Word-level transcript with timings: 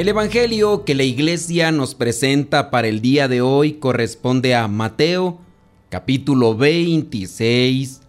El 0.00 0.08
Evangelio 0.08 0.86
que 0.86 0.94
la 0.94 1.02
iglesia 1.02 1.72
nos 1.72 1.94
presenta 1.94 2.70
para 2.70 2.88
el 2.88 3.02
día 3.02 3.28
de 3.28 3.42
hoy 3.42 3.74
corresponde 3.74 4.54
a 4.54 4.66
Mateo 4.66 5.40
capítulo 5.90 6.56
26 6.56 8.00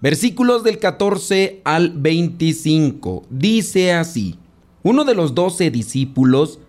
versículos 0.00 0.64
del 0.64 0.78
14 0.78 1.60
al 1.64 1.90
25. 1.90 3.24
Dice 3.28 3.92
así, 3.92 4.38
uno 4.82 5.04
de 5.04 5.14
los 5.14 5.34
doce 5.34 5.70
discípulos, 5.70 6.60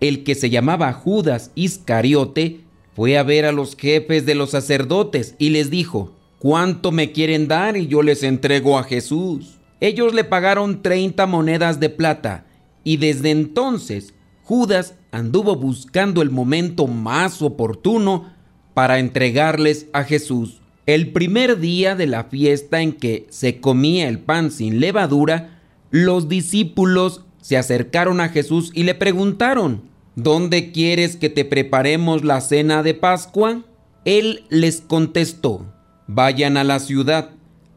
el 0.00 0.24
que 0.24 0.34
se 0.34 0.48
llamaba 0.48 0.94
Judas 0.94 1.50
Iscariote, 1.54 2.62
fue 2.94 3.18
a 3.18 3.22
ver 3.22 3.44
a 3.44 3.52
los 3.52 3.76
jefes 3.76 4.24
de 4.24 4.34
los 4.34 4.48
sacerdotes 4.48 5.34
y 5.38 5.50
les 5.50 5.68
dijo, 5.68 6.14
¿cuánto 6.38 6.90
me 6.90 7.12
quieren 7.12 7.48
dar 7.48 7.76
y 7.76 7.86
yo 7.86 8.02
les 8.02 8.22
entrego 8.22 8.78
a 8.78 8.84
Jesús? 8.84 9.58
Ellos 9.80 10.14
le 10.14 10.24
pagaron 10.24 10.80
30 10.80 11.26
monedas 11.26 11.80
de 11.80 11.90
plata 11.90 12.46
y 12.86 12.98
desde 12.98 13.32
entonces 13.32 14.14
Judas 14.44 14.94
anduvo 15.10 15.56
buscando 15.56 16.22
el 16.22 16.30
momento 16.30 16.86
más 16.86 17.42
oportuno 17.42 18.32
para 18.74 19.00
entregarles 19.00 19.88
a 19.92 20.04
Jesús. 20.04 20.60
El 20.86 21.10
primer 21.10 21.58
día 21.58 21.96
de 21.96 22.06
la 22.06 22.24
fiesta 22.24 22.82
en 22.82 22.92
que 22.92 23.26
se 23.28 23.60
comía 23.60 24.08
el 24.08 24.20
pan 24.20 24.52
sin 24.52 24.78
levadura, 24.78 25.58
los 25.90 26.28
discípulos 26.28 27.24
se 27.40 27.56
acercaron 27.56 28.20
a 28.20 28.28
Jesús 28.28 28.70
y 28.72 28.84
le 28.84 28.94
preguntaron, 28.94 29.82
¿Dónde 30.14 30.70
quieres 30.70 31.16
que 31.16 31.28
te 31.28 31.44
preparemos 31.44 32.22
la 32.24 32.40
cena 32.40 32.84
de 32.84 32.94
Pascua? 32.94 33.64
Él 34.04 34.44
les 34.48 34.80
contestó, 34.80 35.74
vayan 36.06 36.56
a 36.56 36.62
la 36.62 36.78
ciudad, 36.78 37.30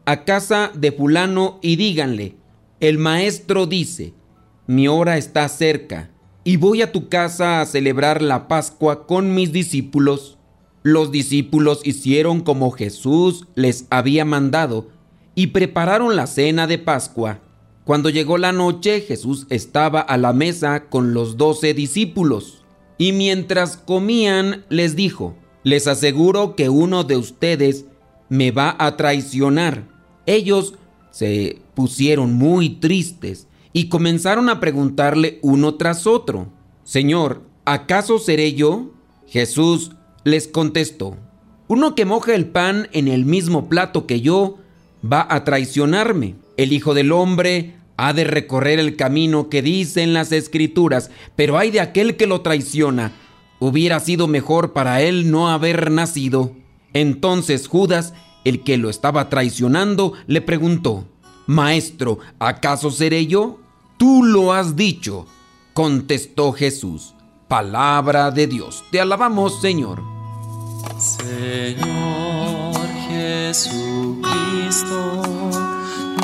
a 0.04 0.24
casa 0.24 0.70
de 0.72 0.92
fulano 0.92 1.58
y 1.62 1.74
díganle, 1.74 2.36
el 2.78 2.98
maestro 2.98 3.66
dice, 3.66 4.14
mi 4.66 4.88
hora 4.88 5.16
está 5.16 5.48
cerca, 5.48 6.10
y 6.44 6.56
voy 6.56 6.82
a 6.82 6.92
tu 6.92 7.08
casa 7.08 7.60
a 7.60 7.66
celebrar 7.66 8.22
la 8.22 8.48
Pascua 8.48 9.06
con 9.06 9.34
mis 9.34 9.52
discípulos. 9.52 10.38
Los 10.82 11.12
discípulos 11.12 11.80
hicieron 11.84 12.40
como 12.40 12.70
Jesús 12.70 13.46
les 13.54 13.86
había 13.90 14.24
mandado 14.24 14.88
y 15.34 15.48
prepararon 15.48 16.16
la 16.16 16.26
cena 16.26 16.66
de 16.66 16.78
Pascua. 16.78 17.40
Cuando 17.84 18.08
llegó 18.08 18.38
la 18.38 18.52
noche, 18.52 19.00
Jesús 19.00 19.46
estaba 19.50 20.00
a 20.00 20.16
la 20.16 20.32
mesa 20.32 20.84
con 20.88 21.12
los 21.12 21.36
doce 21.36 21.74
discípulos. 21.74 22.62
Y 22.98 23.12
mientras 23.12 23.76
comían, 23.76 24.64
les 24.68 24.96
dijo, 24.96 25.36
les 25.64 25.86
aseguro 25.86 26.56
que 26.56 26.68
uno 26.68 27.04
de 27.04 27.16
ustedes 27.16 27.86
me 28.28 28.50
va 28.50 28.76
a 28.78 28.96
traicionar. 28.96 29.88
Ellos 30.26 30.74
se 31.10 31.60
pusieron 31.74 32.34
muy 32.34 32.70
tristes 32.70 33.48
y 33.72 33.88
comenzaron 33.88 34.48
a 34.48 34.60
preguntarle 34.60 35.38
uno 35.42 35.74
tras 35.74 36.06
otro, 36.06 36.48
Señor, 36.84 37.42
¿acaso 37.64 38.18
seré 38.18 38.54
yo? 38.54 38.92
Jesús 39.26 39.92
les 40.24 40.48
contestó, 40.48 41.16
uno 41.68 41.94
que 41.94 42.04
moja 42.04 42.34
el 42.34 42.46
pan 42.46 42.88
en 42.92 43.06
el 43.06 43.24
mismo 43.24 43.68
plato 43.68 44.06
que 44.06 44.20
yo 44.20 44.58
va 45.04 45.24
a 45.30 45.44
traicionarme. 45.44 46.34
El 46.56 46.72
Hijo 46.72 46.94
del 46.94 47.12
Hombre 47.12 47.76
ha 47.96 48.12
de 48.12 48.24
recorrer 48.24 48.80
el 48.80 48.96
camino 48.96 49.48
que 49.48 49.62
dicen 49.62 50.12
las 50.12 50.32
Escrituras, 50.32 51.10
pero 51.36 51.58
hay 51.58 51.70
de 51.70 51.80
aquel 51.80 52.16
que 52.16 52.26
lo 52.26 52.40
traiciona. 52.40 53.12
Hubiera 53.60 54.00
sido 54.00 54.26
mejor 54.26 54.72
para 54.72 55.00
él 55.02 55.30
no 55.30 55.48
haber 55.48 55.90
nacido. 55.90 56.56
Entonces 56.92 57.68
Judas, 57.68 58.14
el 58.44 58.64
que 58.64 58.76
lo 58.76 58.90
estaba 58.90 59.28
traicionando, 59.28 60.14
le 60.26 60.40
preguntó, 60.40 61.06
Maestro, 61.46 62.18
¿acaso 62.38 62.90
seré 62.90 63.26
yo? 63.26 63.58
Tú 63.96 64.22
lo 64.24 64.52
has 64.52 64.76
dicho, 64.76 65.26
contestó 65.74 66.52
Jesús. 66.52 67.14
Palabra 67.48 68.30
de 68.30 68.46
Dios. 68.46 68.84
Te 68.90 69.00
alabamos, 69.00 69.60
Señor. 69.60 70.00
Señor 70.98 72.76
Jesucristo, 73.08 74.22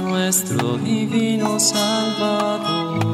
nuestro 0.03 0.78
divino 0.78 1.59
Salvador. 1.59 3.06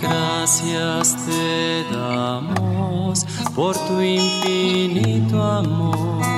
Gracias 0.00 1.16
te 1.26 1.84
damos 1.90 3.26
por 3.54 3.76
tu 3.86 4.00
infinito 4.00 5.42
amor. 5.42 6.37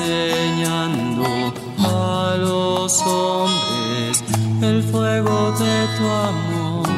enseñando 0.00 1.24
a 1.78 2.36
los 2.38 3.02
hombres 3.02 4.24
el 4.62 4.82
fuego 4.82 5.52
de 5.58 5.86
tu 5.96 6.04
amor. 6.06 6.88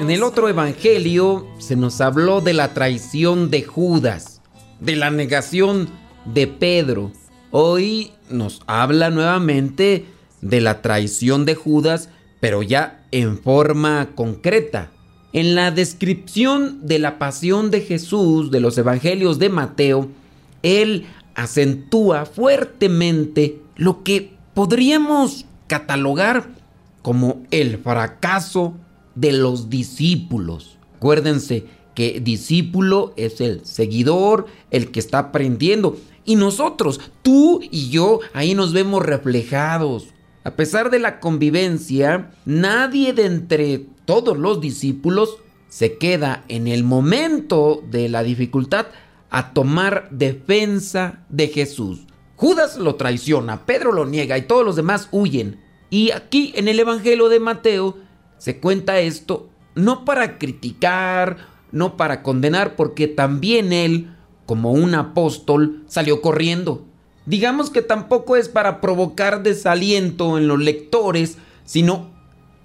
En 0.00 0.10
el 0.10 0.22
otro 0.22 0.48
evangelio 0.48 1.46
se 1.58 1.76
nos 1.76 2.00
habló 2.00 2.40
de 2.40 2.52
la 2.52 2.74
traición 2.74 3.50
de 3.50 3.62
Judas, 3.62 4.40
de 4.80 4.96
la 4.96 5.10
negación 5.10 5.88
de 6.24 6.46
Pedro. 6.46 7.12
Hoy 7.50 8.12
nos 8.28 8.62
habla 8.66 9.10
nuevamente 9.10 10.06
de 10.40 10.60
la 10.60 10.82
traición 10.82 11.44
de 11.44 11.54
Judas, 11.54 12.10
pero 12.40 12.62
ya 12.62 13.04
en 13.12 13.38
forma 13.38 14.10
concreta. 14.14 14.90
En 15.32 15.54
la 15.54 15.70
descripción 15.70 16.86
de 16.86 16.98
la 16.98 17.18
pasión 17.18 17.70
de 17.70 17.80
Jesús 17.80 18.50
de 18.50 18.60
los 18.60 18.78
evangelios 18.78 19.38
de 19.38 19.48
Mateo, 19.48 20.08
él 20.62 21.06
acentúa 21.34 22.26
fuertemente 22.26 23.60
lo 23.76 24.02
que 24.02 24.34
podríamos 24.54 25.46
catalogar 25.66 26.48
como 27.02 27.42
el 27.50 27.78
fracaso 27.78 28.74
de 29.14 29.32
los 29.32 29.68
discípulos. 29.68 30.78
Acuérdense 30.96 31.66
que 31.94 32.20
discípulo 32.20 33.12
es 33.16 33.40
el 33.40 33.64
seguidor, 33.64 34.46
el 34.70 34.90
que 34.90 35.00
está 35.00 35.18
aprendiendo. 35.18 35.96
Y 36.24 36.36
nosotros, 36.36 37.00
tú 37.22 37.60
y 37.70 37.90
yo, 37.90 38.20
ahí 38.32 38.54
nos 38.54 38.72
vemos 38.72 39.04
reflejados. 39.04 40.06
A 40.44 40.52
pesar 40.52 40.90
de 40.90 40.98
la 40.98 41.20
convivencia, 41.20 42.30
nadie 42.44 43.12
de 43.12 43.26
entre 43.26 43.86
todos 44.04 44.36
los 44.36 44.60
discípulos 44.60 45.38
se 45.68 45.96
queda 45.98 46.44
en 46.48 46.68
el 46.68 46.84
momento 46.84 47.82
de 47.90 48.08
la 48.08 48.22
dificultad 48.22 48.86
a 49.34 49.52
tomar 49.52 50.06
defensa 50.12 51.24
de 51.28 51.48
Jesús. 51.48 52.06
Judas 52.36 52.76
lo 52.76 52.94
traiciona, 52.94 53.66
Pedro 53.66 53.90
lo 53.90 54.06
niega 54.06 54.38
y 54.38 54.42
todos 54.42 54.64
los 54.64 54.76
demás 54.76 55.08
huyen. 55.10 55.60
Y 55.90 56.12
aquí 56.12 56.52
en 56.54 56.68
el 56.68 56.78
Evangelio 56.78 57.28
de 57.28 57.40
Mateo 57.40 57.98
se 58.38 58.60
cuenta 58.60 59.00
esto 59.00 59.48
no 59.74 60.04
para 60.04 60.38
criticar, 60.38 61.48
no 61.72 61.96
para 61.96 62.22
condenar, 62.22 62.76
porque 62.76 63.08
también 63.08 63.72
él, 63.72 64.14
como 64.46 64.70
un 64.70 64.94
apóstol, 64.94 65.82
salió 65.88 66.20
corriendo. 66.20 66.84
Digamos 67.26 67.70
que 67.70 67.82
tampoco 67.82 68.36
es 68.36 68.48
para 68.48 68.80
provocar 68.80 69.42
desaliento 69.42 70.38
en 70.38 70.46
los 70.46 70.60
lectores, 70.60 71.38
sino 71.64 72.12